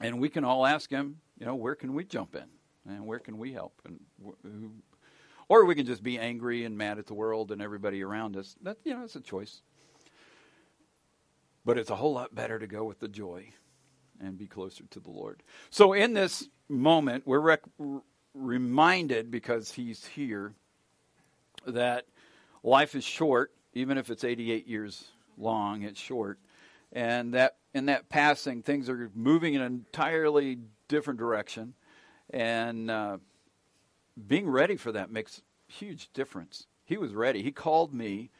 and 0.00 0.20
we 0.20 0.28
can 0.28 0.44
all 0.44 0.66
ask 0.66 0.90
Him, 0.90 1.16
you 1.38 1.46
know, 1.46 1.54
where 1.54 1.74
can 1.74 1.94
we 1.94 2.04
jump 2.04 2.34
in, 2.34 2.46
and 2.92 3.06
where 3.06 3.18
can 3.18 3.38
we 3.38 3.52
help, 3.52 3.80
and 3.84 4.80
or 5.48 5.64
we 5.64 5.74
can 5.74 5.86
just 5.86 6.02
be 6.02 6.18
angry 6.18 6.64
and 6.64 6.76
mad 6.76 6.98
at 6.98 7.06
the 7.06 7.14
world 7.14 7.52
and 7.52 7.62
everybody 7.62 8.02
around 8.02 8.36
us. 8.36 8.56
That 8.62 8.78
you 8.84 8.94
know, 8.94 9.04
it's 9.04 9.16
a 9.16 9.20
choice. 9.20 9.62
But 11.64 11.78
it's 11.78 11.90
a 11.90 11.96
whole 11.96 12.12
lot 12.12 12.34
better 12.34 12.58
to 12.58 12.66
go 12.66 12.84
with 12.84 13.00
the 13.00 13.08
joy 13.08 13.52
and 14.20 14.38
be 14.38 14.46
closer 14.46 14.84
to 14.90 15.00
the 15.00 15.10
Lord. 15.10 15.42
So 15.70 15.92
in 15.92 16.14
this 16.14 16.48
moment, 16.68 17.26
we're 17.26 17.40
rec- 17.40 17.64
reminded 18.34 19.30
because 19.30 19.72
He's 19.72 20.06
here 20.06 20.54
that 21.66 22.06
life 22.62 22.94
is 22.94 23.04
short, 23.04 23.52
even 23.72 23.98
if 23.98 24.10
it's 24.10 24.24
88 24.24 24.66
years 24.68 25.04
long. 25.36 25.82
It's 25.82 26.00
short, 26.00 26.38
and 26.92 27.34
that 27.34 27.56
in 27.76 27.86
that 27.86 28.08
passing, 28.08 28.62
things 28.62 28.88
are 28.88 29.10
moving 29.14 29.52
in 29.52 29.60
an 29.60 29.66
entirely 29.66 30.58
different 30.88 31.18
direction, 31.18 31.74
and 32.30 32.90
uh, 32.90 33.18
being 34.26 34.48
ready 34.48 34.76
for 34.76 34.92
that 34.92 35.10
makes 35.10 35.42
huge 35.68 36.10
difference. 36.14 36.66
He 36.86 36.96
was 36.96 37.12
ready. 37.12 37.42
He 37.42 37.52
called 37.52 37.92
me 37.92 38.30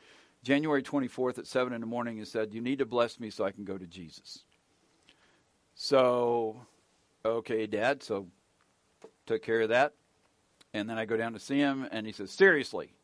January 0.42 0.82
24th 0.82 1.36
at 1.36 1.46
7 1.46 1.74
in 1.74 1.82
the 1.82 1.86
morning 1.86 2.16
and 2.16 2.26
said, 2.26 2.54
You 2.54 2.62
need 2.62 2.78
to 2.78 2.86
bless 2.86 3.20
me 3.20 3.28
so 3.28 3.44
I 3.44 3.50
can 3.50 3.64
go 3.64 3.76
to 3.76 3.86
Jesus. 3.86 4.44
So, 5.74 6.62
okay, 7.22 7.66
Dad. 7.66 8.02
So, 8.02 8.28
took 9.26 9.42
care 9.42 9.60
of 9.60 9.68
that. 9.68 9.92
And 10.72 10.88
then 10.88 10.96
I 10.96 11.04
go 11.04 11.18
down 11.18 11.34
to 11.34 11.38
see 11.38 11.58
him, 11.58 11.86
and 11.92 12.06
he 12.06 12.12
says, 12.12 12.30
Seriously. 12.30 12.94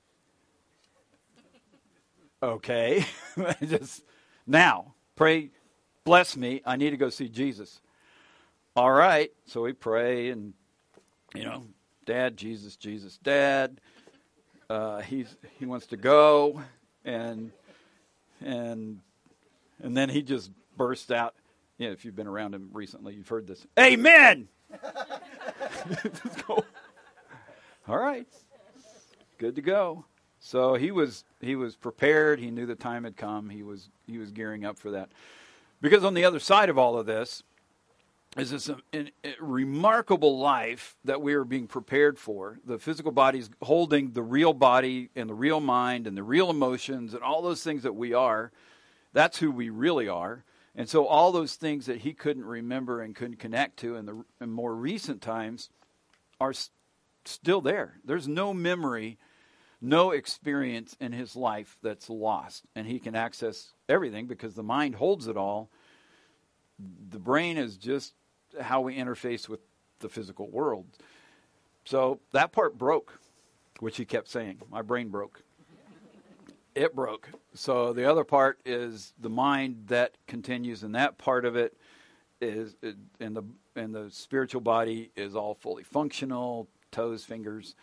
okay. 2.42 3.04
Just 3.66 4.04
now, 4.46 4.94
pray, 5.14 5.50
bless 6.04 6.36
me. 6.36 6.62
I 6.64 6.76
need 6.76 6.90
to 6.90 6.96
go 6.96 7.10
see 7.10 7.28
Jesus. 7.28 7.80
All 8.76 8.90
right. 8.90 9.30
So 9.46 9.62
we 9.62 9.72
pray 9.72 10.30
and, 10.30 10.54
you 11.34 11.44
know, 11.44 11.64
Dad, 12.04 12.36
Jesus, 12.36 12.76
Jesus, 12.76 13.18
Dad. 13.18 13.80
Uh, 14.68 15.00
he's 15.02 15.36
he 15.58 15.66
wants 15.66 15.86
to 15.88 15.98
go, 15.98 16.62
and 17.04 17.52
and 18.40 19.00
and 19.82 19.94
then 19.94 20.08
he 20.08 20.22
just 20.22 20.50
bursts 20.78 21.10
out. 21.10 21.34
Yeah, 21.76 21.90
if 21.90 22.04
you've 22.06 22.16
been 22.16 22.26
around 22.26 22.54
him 22.54 22.70
recently, 22.72 23.14
you've 23.14 23.28
heard 23.28 23.46
this. 23.46 23.66
Amen. 23.78 24.48
All 26.48 27.98
right, 27.98 28.26
good 29.36 29.56
to 29.56 29.62
go. 29.62 30.06
So 30.40 30.74
he 30.74 30.90
was 30.90 31.24
he 31.40 31.54
was 31.54 31.76
prepared. 31.76 32.40
He 32.40 32.50
knew 32.50 32.64
the 32.64 32.74
time 32.74 33.04
had 33.04 33.16
come. 33.16 33.50
He 33.50 33.62
was 33.62 33.90
he 34.06 34.16
was 34.16 34.30
gearing 34.30 34.64
up 34.64 34.78
for 34.78 34.92
that. 34.92 35.10
Because 35.82 36.04
on 36.04 36.14
the 36.14 36.24
other 36.24 36.38
side 36.38 36.70
of 36.70 36.78
all 36.78 36.96
of 36.96 37.06
this, 37.06 37.42
is 38.38 38.50
this 38.50 38.70
a, 38.70 38.78
a, 38.94 39.12
a, 39.24 39.34
remarkable 39.40 40.38
life 40.38 40.96
that 41.04 41.20
we 41.20 41.34
are 41.34 41.44
being 41.44 41.66
prepared 41.66 42.18
for. 42.18 42.58
The 42.64 42.78
physical 42.78 43.12
body 43.12 43.40
is 43.40 43.50
holding 43.60 44.12
the 44.12 44.22
real 44.22 44.54
body 44.54 45.10
and 45.14 45.28
the 45.28 45.34
real 45.34 45.60
mind 45.60 46.06
and 46.06 46.16
the 46.16 46.22
real 46.22 46.48
emotions 46.48 47.12
and 47.12 47.22
all 47.22 47.42
those 47.42 47.62
things 47.62 47.82
that 47.82 47.94
we 47.94 48.14
are. 48.14 48.50
That's 49.12 49.38
who 49.38 49.50
we 49.50 49.68
really 49.68 50.08
are. 50.08 50.44
And 50.74 50.88
so 50.88 51.06
all 51.06 51.32
those 51.32 51.56
things 51.56 51.84
that 51.86 51.98
he 51.98 52.14
couldn't 52.14 52.46
remember 52.46 53.02
and 53.02 53.14
couldn't 53.14 53.38
connect 53.38 53.78
to 53.80 53.96
in 53.96 54.06
the 54.06 54.24
in 54.40 54.50
more 54.50 54.74
recent 54.74 55.20
times 55.20 55.68
are 56.40 56.50
s- 56.50 56.70
still 57.26 57.60
there. 57.60 57.98
There's 58.02 58.26
no 58.28 58.54
memory, 58.54 59.18
no 59.82 60.12
experience 60.12 60.96
in 61.00 61.12
his 61.12 61.34
life 61.34 61.76
that's 61.82 62.08
lost. 62.08 62.64
And 62.74 62.86
he 62.86 62.98
can 62.98 63.14
access 63.14 63.72
everything 63.88 64.26
because 64.26 64.54
the 64.54 64.62
mind 64.62 64.94
holds 64.94 65.26
it 65.26 65.36
all. 65.36 65.70
The 67.10 67.18
brain 67.18 67.58
is 67.58 67.76
just 67.76 68.14
how 68.60 68.80
we 68.80 68.96
interface 68.96 69.48
with 69.48 69.60
the 69.98 70.08
physical 70.08 70.48
world. 70.48 70.86
So 71.84 72.20
that 72.32 72.52
part 72.52 72.78
broke, 72.78 73.18
which 73.80 73.96
he 73.96 74.04
kept 74.04 74.28
saying. 74.28 74.60
My 74.70 74.82
brain 74.82 75.08
broke. 75.08 75.42
It 76.74 76.94
broke. 76.94 77.28
So 77.54 77.92
the 77.92 78.08
other 78.08 78.24
part 78.24 78.60
is 78.64 79.12
the 79.20 79.28
mind 79.28 79.84
that 79.88 80.12
continues, 80.26 80.82
and 80.82 80.94
that 80.94 81.18
part 81.18 81.44
of 81.44 81.56
it 81.56 81.76
is, 82.40 82.76
and 83.20 83.36
the 83.36 83.42
and 83.76 83.94
the 83.94 84.10
spiritual 84.10 84.60
body 84.60 85.10
is 85.16 85.34
all 85.34 85.54
fully 85.54 85.82
functional, 85.82 86.68
toes, 86.90 87.24
fingers, 87.24 87.74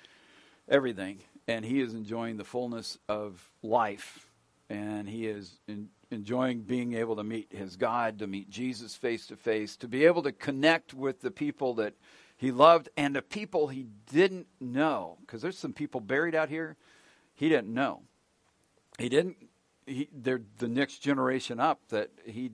everything, 0.68 1.20
and 1.50 1.66
he 1.66 1.82
is 1.82 1.96
enjoying 1.96 2.38
the 2.38 2.44
fullness 2.44 3.00
of 3.10 3.44
life, 3.64 4.30
and 4.70 5.10
he 5.10 5.26
is 5.26 5.60
in, 5.68 5.90
enjoying 6.12 6.62
being 6.62 6.94
able 6.94 7.16
to 7.16 7.24
meet 7.24 7.52
his 7.52 7.76
God, 7.76 8.20
to 8.20 8.28
meet 8.28 8.52
Jesus 8.52 8.96
face 8.96 9.26
to 9.28 9.36
face, 9.36 9.76
to 9.78 9.88
be 9.88 10.06
able 10.06 10.22
to 10.24 10.32
connect 10.32 10.94
with 10.94 11.22
the 11.22 11.32
people 11.32 11.74
that 11.74 11.96
he 12.38 12.52
loved 12.52 12.90
and 12.96 13.16
the 13.16 13.24
people 13.24 13.68
he 13.68 13.88
didn't 14.12 14.48
know. 14.60 15.18
Because 15.22 15.42
there's 15.42 15.58
some 15.58 15.74
people 15.74 16.02
buried 16.02 16.36
out 16.36 16.50
here 16.50 16.78
he 17.34 17.48
didn't 17.48 17.74
know. 17.74 18.02
He 19.00 19.08
didn't. 19.08 19.38
He, 19.88 20.10
they're 20.14 20.42
the 20.58 20.68
next 20.68 21.00
generation 21.00 21.60
up 21.60 21.80
that 21.88 22.12
he 22.26 22.52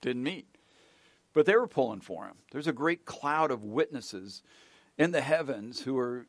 didn't 0.00 0.22
meet, 0.22 0.46
but 1.34 1.46
they 1.46 1.54
were 1.54 1.68
pulling 1.68 2.00
for 2.00 2.24
him. 2.24 2.36
There's 2.50 2.66
a 2.66 2.72
great 2.72 3.04
cloud 3.04 3.52
of 3.52 3.62
witnesses 3.62 4.42
in 4.96 5.12
the 5.12 5.20
heavens 5.20 5.82
who 5.82 5.96
are 5.98 6.26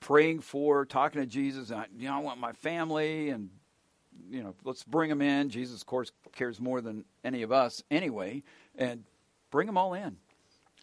praying 0.00 0.40
for, 0.40 0.84
talking 0.84 1.20
to 1.20 1.26
Jesus. 1.26 1.70
And, 1.70 1.86
you 1.96 2.08
know, 2.08 2.16
I 2.16 2.20
want 2.20 2.40
my 2.40 2.52
family, 2.52 3.30
and 3.30 3.50
you 4.30 4.42
know, 4.42 4.54
let's 4.64 4.84
bring 4.84 5.08
them 5.10 5.22
in. 5.22 5.48
Jesus, 5.50 5.80
of 5.80 5.86
course, 5.86 6.12
cares 6.32 6.60
more 6.60 6.80
than 6.80 7.04
any 7.24 7.42
of 7.42 7.52
us 7.52 7.82
anyway, 7.90 8.42
and 8.76 9.04
bring 9.50 9.66
them 9.66 9.78
all 9.78 9.94
in. 9.94 10.16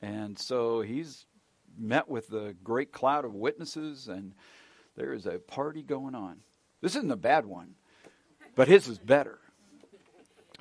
And 0.01 0.37
so 0.37 0.81
he's 0.81 1.25
met 1.77 2.07
with 2.07 2.27
the 2.27 2.55
great 2.63 2.91
cloud 2.91 3.25
of 3.25 3.33
witnesses, 3.33 4.07
and 4.07 4.33
there 4.95 5.13
is 5.13 5.25
a 5.25 5.39
party 5.39 5.81
going 5.81 6.15
on. 6.15 6.37
This 6.81 6.95
isn't 6.95 7.11
a 7.11 7.17
bad 7.17 7.45
one, 7.45 7.75
but 8.55 8.67
his 8.67 8.87
is 8.87 8.99
better. 8.99 9.39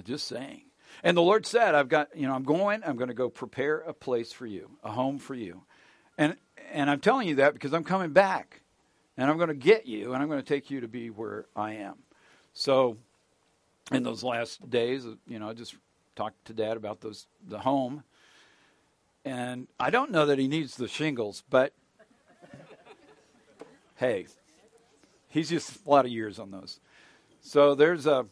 Just 0.05 0.27
saying. 0.27 0.63
And 1.03 1.17
the 1.17 1.23
Lord 1.23 1.47
said, 1.47 1.75
I've 1.75 1.89
got, 1.89 2.17
you 2.17 2.27
know, 2.27 2.35
I'm 2.35 2.45
going, 2.45 2.83
I'm 2.85 2.97
going 2.97 3.09
to 3.09 3.15
go 3.15 3.29
prepare 3.29 3.79
a 3.79 3.93
place 3.93 4.33
for 4.33 4.47
you, 4.47 4.71
a 4.83 4.91
home 4.91 5.19
for 5.19 5.35
you. 5.35 5.63
And 6.19 6.37
and 6.73 6.91
I'm 6.91 7.01
telling 7.01 7.29
you 7.29 7.37
that 7.37 7.55
because 7.55 7.73
I'm 7.73 7.85
coming 7.85 8.13
back. 8.13 8.61
And 9.17 9.31
I'm 9.31 9.37
going 9.37 9.49
to 9.49 9.55
get 9.55 9.87
you 9.87 10.13
and 10.13 10.23
I'm 10.23 10.29
going 10.29 10.43
to 10.43 10.47
take 10.47 10.71
you 10.71 10.81
to 10.81 10.89
be 10.89 11.09
where 11.09 11.47
I 11.55 11.75
am. 11.75 11.95
So 12.53 12.97
in 13.93 14.03
those 14.03 14.25
last 14.25 14.69
days, 14.69 15.07
uh, 15.07 15.15
you 15.27 15.39
know, 15.39 15.49
I 15.49 15.53
just 15.53 15.77
talked 16.17 16.45
to 16.47 16.53
dad 16.53 16.77
about 16.77 17.01
those 17.01 17.27
the 17.47 17.61
home. 17.61 18.03
And 19.25 19.69
I 19.79 19.91
don't 19.91 20.11
know 20.11 20.27
that 20.27 20.39
he 20.39 20.49
needs 20.49 20.77
the 20.77 20.89
shingles, 20.89 21.45
but 21.49 21.73
hey, 23.97 24.27
he's 25.29 25.49
just 25.49 25.87
a 25.87 25.91
lot 25.91 26.05
of 26.05 26.11
years 26.11 26.39
on 26.39 26.51
those. 26.51 26.81
So 27.41 27.75
there's 27.75 28.07
a 28.07 28.27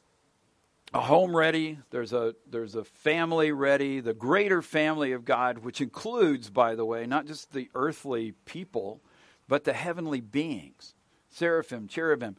a 0.94 1.00
home 1.00 1.34
ready, 1.34 1.78
there's 1.90 2.12
a 2.12 2.34
there's 2.50 2.74
a 2.74 2.84
family 2.84 3.50
ready, 3.52 4.00
the 4.00 4.14
greater 4.14 4.60
family 4.60 5.12
of 5.12 5.24
God, 5.24 5.58
which 5.58 5.80
includes, 5.80 6.50
by 6.50 6.74
the 6.74 6.84
way, 6.84 7.06
not 7.06 7.26
just 7.26 7.52
the 7.52 7.70
earthly 7.74 8.32
people, 8.44 9.00
but 9.48 9.64
the 9.64 9.72
heavenly 9.72 10.20
beings, 10.20 10.94
seraphim, 11.30 11.88
cherubim, 11.88 12.36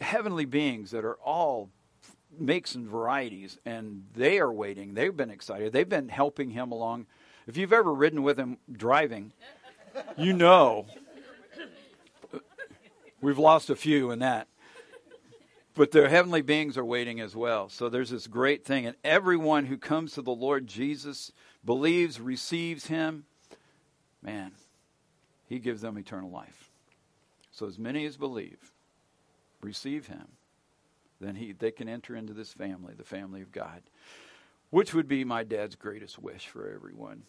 heavenly 0.00 0.44
beings 0.44 0.90
that 0.90 1.04
are 1.04 1.18
all 1.24 1.70
makes 2.36 2.74
and 2.74 2.88
varieties, 2.88 3.58
and 3.64 4.04
they 4.14 4.38
are 4.38 4.52
waiting. 4.52 4.94
They've 4.94 5.16
been 5.16 5.30
excited. 5.30 5.72
They've 5.72 5.88
been 5.88 6.08
helping 6.08 6.50
him 6.50 6.72
along. 6.72 7.06
If 7.46 7.56
you've 7.56 7.72
ever 7.72 7.94
ridden 7.94 8.22
with 8.24 8.38
him 8.38 8.58
driving, 8.72 9.32
you 10.16 10.32
know 10.32 10.86
we've 13.20 13.38
lost 13.38 13.70
a 13.70 13.76
few 13.76 14.10
in 14.10 14.18
that 14.18 14.48
but 15.74 15.90
the 15.90 16.08
heavenly 16.08 16.42
beings 16.42 16.78
are 16.78 16.84
waiting 16.84 17.20
as 17.20 17.34
well. 17.34 17.68
So 17.68 17.88
there's 17.88 18.10
this 18.10 18.26
great 18.26 18.64
thing. 18.64 18.86
And 18.86 18.96
everyone 19.02 19.66
who 19.66 19.76
comes 19.76 20.12
to 20.12 20.22
the 20.22 20.30
Lord 20.30 20.66
Jesus, 20.66 21.32
believes, 21.64 22.20
receives 22.20 22.86
him, 22.86 23.24
man, 24.22 24.52
he 25.48 25.58
gives 25.58 25.82
them 25.82 25.98
eternal 25.98 26.30
life. 26.30 26.70
So 27.50 27.66
as 27.66 27.78
many 27.78 28.04
as 28.04 28.16
believe, 28.16 28.72
receive 29.60 30.06
him, 30.06 30.28
then 31.20 31.36
he, 31.36 31.52
they 31.52 31.70
can 31.70 31.88
enter 31.88 32.14
into 32.14 32.32
this 32.32 32.52
family, 32.52 32.94
the 32.96 33.04
family 33.04 33.40
of 33.40 33.52
God, 33.52 33.82
which 34.70 34.94
would 34.94 35.08
be 35.08 35.24
my 35.24 35.42
dad's 35.42 35.76
greatest 35.76 36.18
wish 36.18 36.46
for 36.46 36.70
everyone. 36.72 37.22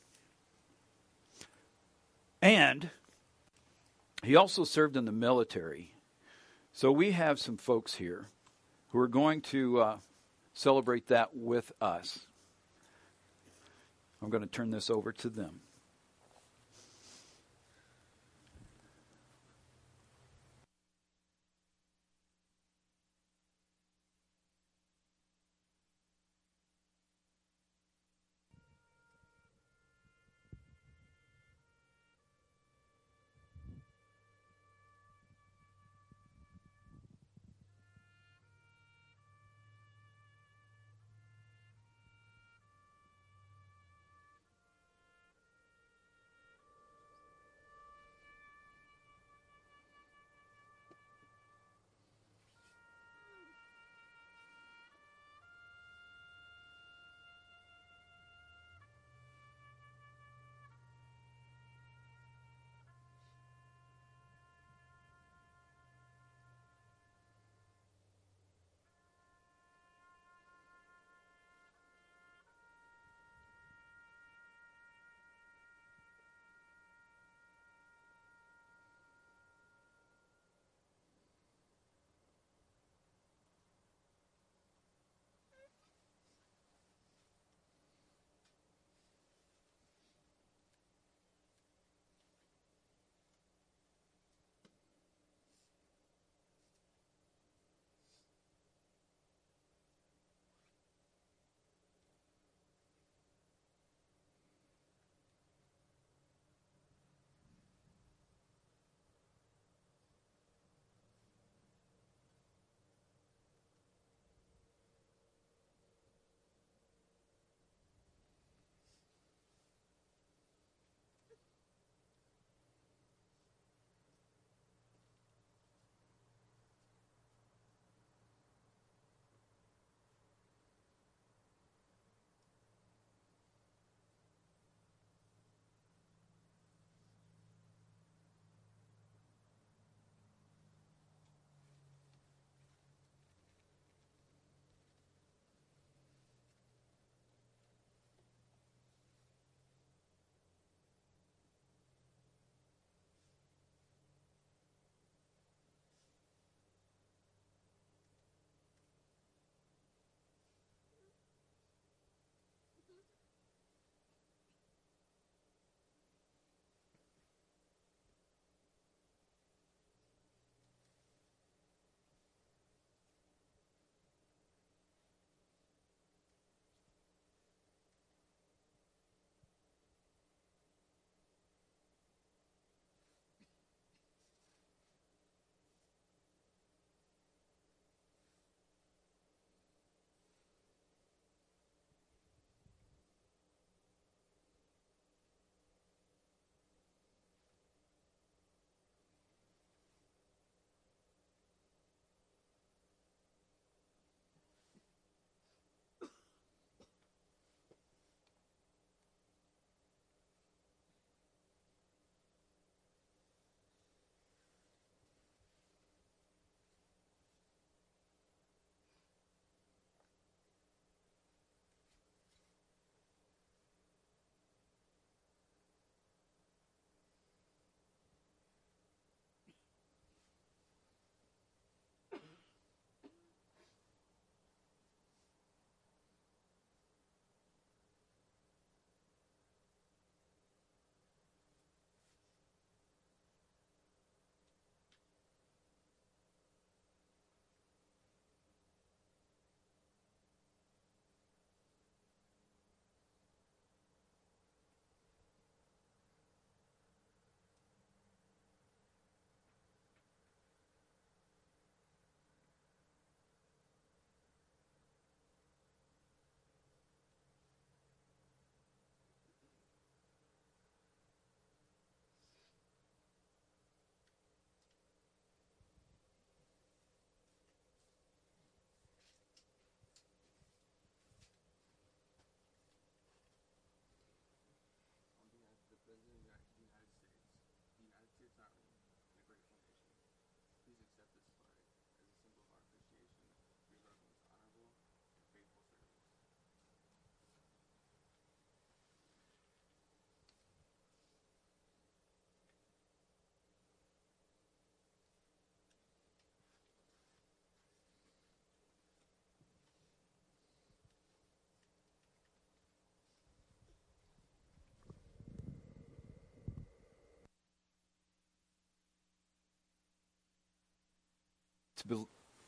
And 2.42 2.92
he 4.24 4.36
also 4.36 4.64
served 4.64 4.98
in 4.98 5.06
the 5.06 5.12
military. 5.12 5.94
So 6.74 6.92
we 6.92 7.12
have 7.12 7.40
some 7.40 7.58
folks 7.58 7.96
here 7.96 8.30
who 8.96 9.02
are 9.02 9.10
going 9.10 9.42
to 9.42 9.82
uh, 9.82 9.98
celebrate 10.54 11.08
that 11.08 11.36
with 11.36 11.70
us. 11.82 12.28
I'm 14.22 14.30
going 14.30 14.42
to 14.42 14.50
turn 14.50 14.72
this 14.72 14.90
over 14.90 15.12
to 15.12 15.28
them. 15.28 15.60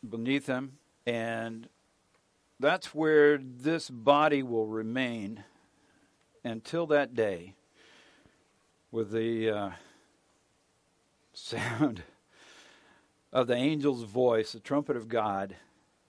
Beneath 0.08 0.47
him, 0.47 0.78
and 1.06 1.67
that's 2.60 2.93
where 2.93 3.38
this 3.38 3.89
body 3.89 4.43
will 4.43 4.67
remain 4.67 5.43
until 6.43 6.88
that 6.88 7.13
day 7.13 7.54
with 8.91 9.12
the 9.12 9.50
uh, 9.50 9.69
sound 11.34 12.04
of 13.32 13.47
the 13.47 13.56
angel's 13.56 14.04
voice, 14.04 14.54
the 14.54 14.60
trumpet 14.60 14.95
of 14.95 15.08
God, 15.08 15.56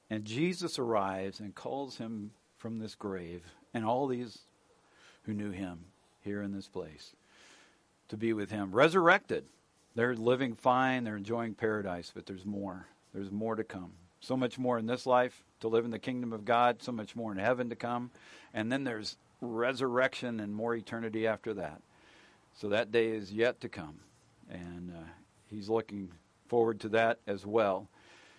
and 0.08 0.24
Jesus 0.24 0.78
arrives 0.78 1.40
and 1.40 1.54
calls 1.54 1.98
him 1.98 2.30
from 2.56 2.78
this 2.78 2.94
grave, 2.94 3.42
and 3.74 3.84
all 3.84 4.06
these 4.06 4.38
who 5.22 5.34
knew 5.34 5.50
him 5.50 5.84
here 6.22 6.42
in 6.42 6.52
this 6.52 6.68
place 6.68 7.14
to 8.08 8.16
be 8.16 8.32
with 8.32 8.50
him. 8.50 8.72
Resurrected. 8.72 9.44
They're 9.94 10.16
living 10.16 10.54
fine, 10.54 11.04
they're 11.04 11.16
enjoying 11.16 11.54
paradise, 11.54 12.12
but 12.14 12.26
there's 12.26 12.46
more. 12.46 12.86
There's 13.14 13.30
more 13.30 13.54
to 13.54 13.64
come. 13.64 13.92
So 14.20 14.36
much 14.36 14.58
more 14.58 14.78
in 14.78 14.86
this 14.86 15.06
life 15.06 15.44
to 15.60 15.68
live 15.68 15.84
in 15.84 15.90
the 15.90 15.98
kingdom 15.98 16.32
of 16.32 16.44
God, 16.44 16.82
so 16.82 16.92
much 16.92 17.16
more 17.16 17.32
in 17.32 17.38
heaven 17.38 17.68
to 17.70 17.76
come. 17.76 18.10
And 18.52 18.70
then 18.70 18.84
there's 18.84 19.16
resurrection 19.40 20.40
and 20.40 20.54
more 20.54 20.74
eternity 20.74 21.26
after 21.26 21.54
that. 21.54 21.80
So 22.54 22.68
that 22.68 22.90
day 22.90 23.08
is 23.08 23.32
yet 23.32 23.60
to 23.60 23.68
come. 23.68 24.00
And 24.50 24.90
uh, 24.90 25.08
he's 25.48 25.68
looking 25.68 26.10
forward 26.48 26.80
to 26.80 26.88
that 26.90 27.20
as 27.26 27.46
well. 27.46 27.88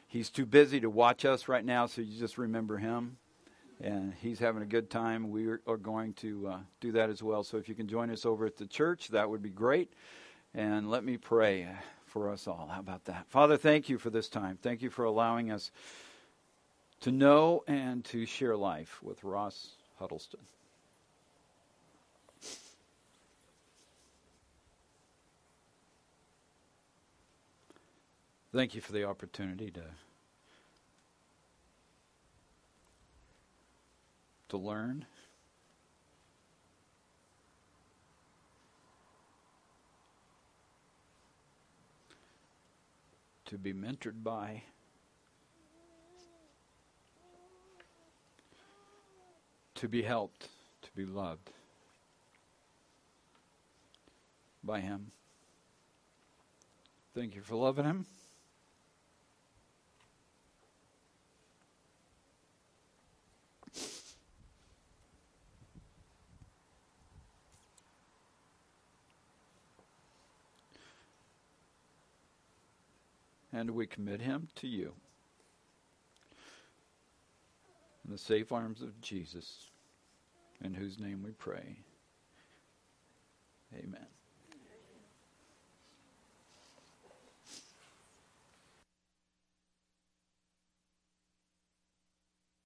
He's 0.08 0.30
too 0.30 0.46
busy 0.46 0.80
to 0.80 0.90
watch 0.90 1.24
us 1.24 1.48
right 1.48 1.64
now, 1.64 1.86
so 1.86 2.02
you 2.02 2.20
just 2.20 2.38
remember 2.38 2.78
him. 2.78 3.18
And 3.82 4.14
he's 4.22 4.40
having 4.40 4.62
a 4.62 4.66
good 4.66 4.90
time. 4.90 5.30
We 5.30 5.48
are 5.48 5.78
going 5.82 6.14
to 6.16 6.48
uh, 6.48 6.58
do 6.82 6.92
that 6.94 7.10
as 7.10 7.24
well. 7.24 7.44
So 7.44 7.58
if 7.58 7.70
you 7.70 7.76
can 7.76 7.88
join 7.88 8.10
us 8.10 8.26
over 8.26 8.46
at 8.46 8.58
the 8.58 8.68
church, 8.68 9.10
that 9.10 9.30
would 9.30 9.42
be 9.42 9.50
great. 9.50 9.94
And 10.54 10.90
let 10.90 11.04
me 11.04 11.16
pray 11.16 11.68
for 12.10 12.30
us 12.30 12.48
all. 12.48 12.70
How 12.74 12.80
about 12.80 13.06
that? 13.06 13.28
Father, 13.30 13.56
thank 13.56 13.88
you 13.88 13.98
for 13.98 14.10
this 14.10 14.28
time. 14.28 14.58
Thank 14.62 14.82
you 14.82 14.90
for 14.90 15.06
allowing 15.06 15.52
us 15.52 15.72
to 17.02 17.12
know 17.12 17.64
and 17.68 18.04
to 18.06 18.26
share 18.26 18.58
life 18.58 19.02
with 19.02 19.24
Ross 19.24 19.70
Huddleston. 20.00 20.40
Thank 28.52 28.74
you 28.74 28.82
for 28.82 28.92
the 28.92 29.04
opportunity 29.04 29.70
to 29.72 29.84
to 34.50 34.58
learn. 34.58 35.06
To 43.50 43.58
be 43.58 43.74
mentored 43.74 44.24
by. 44.24 44.62
To 49.74 49.88
be 49.88 50.04
helped, 50.04 50.50
to 50.84 50.90
be 50.96 51.04
loved 51.04 51.50
by 54.64 54.82
Him. 54.82 55.12
Thank 57.16 57.34
you 57.34 57.42
for 57.42 57.56
loving 57.56 57.86
Him. 57.86 58.06
And 73.52 73.72
we 73.72 73.88
commit 73.88 74.22
him 74.22 74.48
to 74.56 74.68
you. 74.68 74.94
In 78.06 78.12
the 78.12 78.18
safe 78.18 78.52
arms 78.52 78.82
of 78.82 79.00
Jesus, 79.02 79.70
in 80.64 80.74
whose 80.74 81.00
name 81.00 81.22
we 81.24 81.32
pray. 81.32 81.78
Amen. 83.74 84.08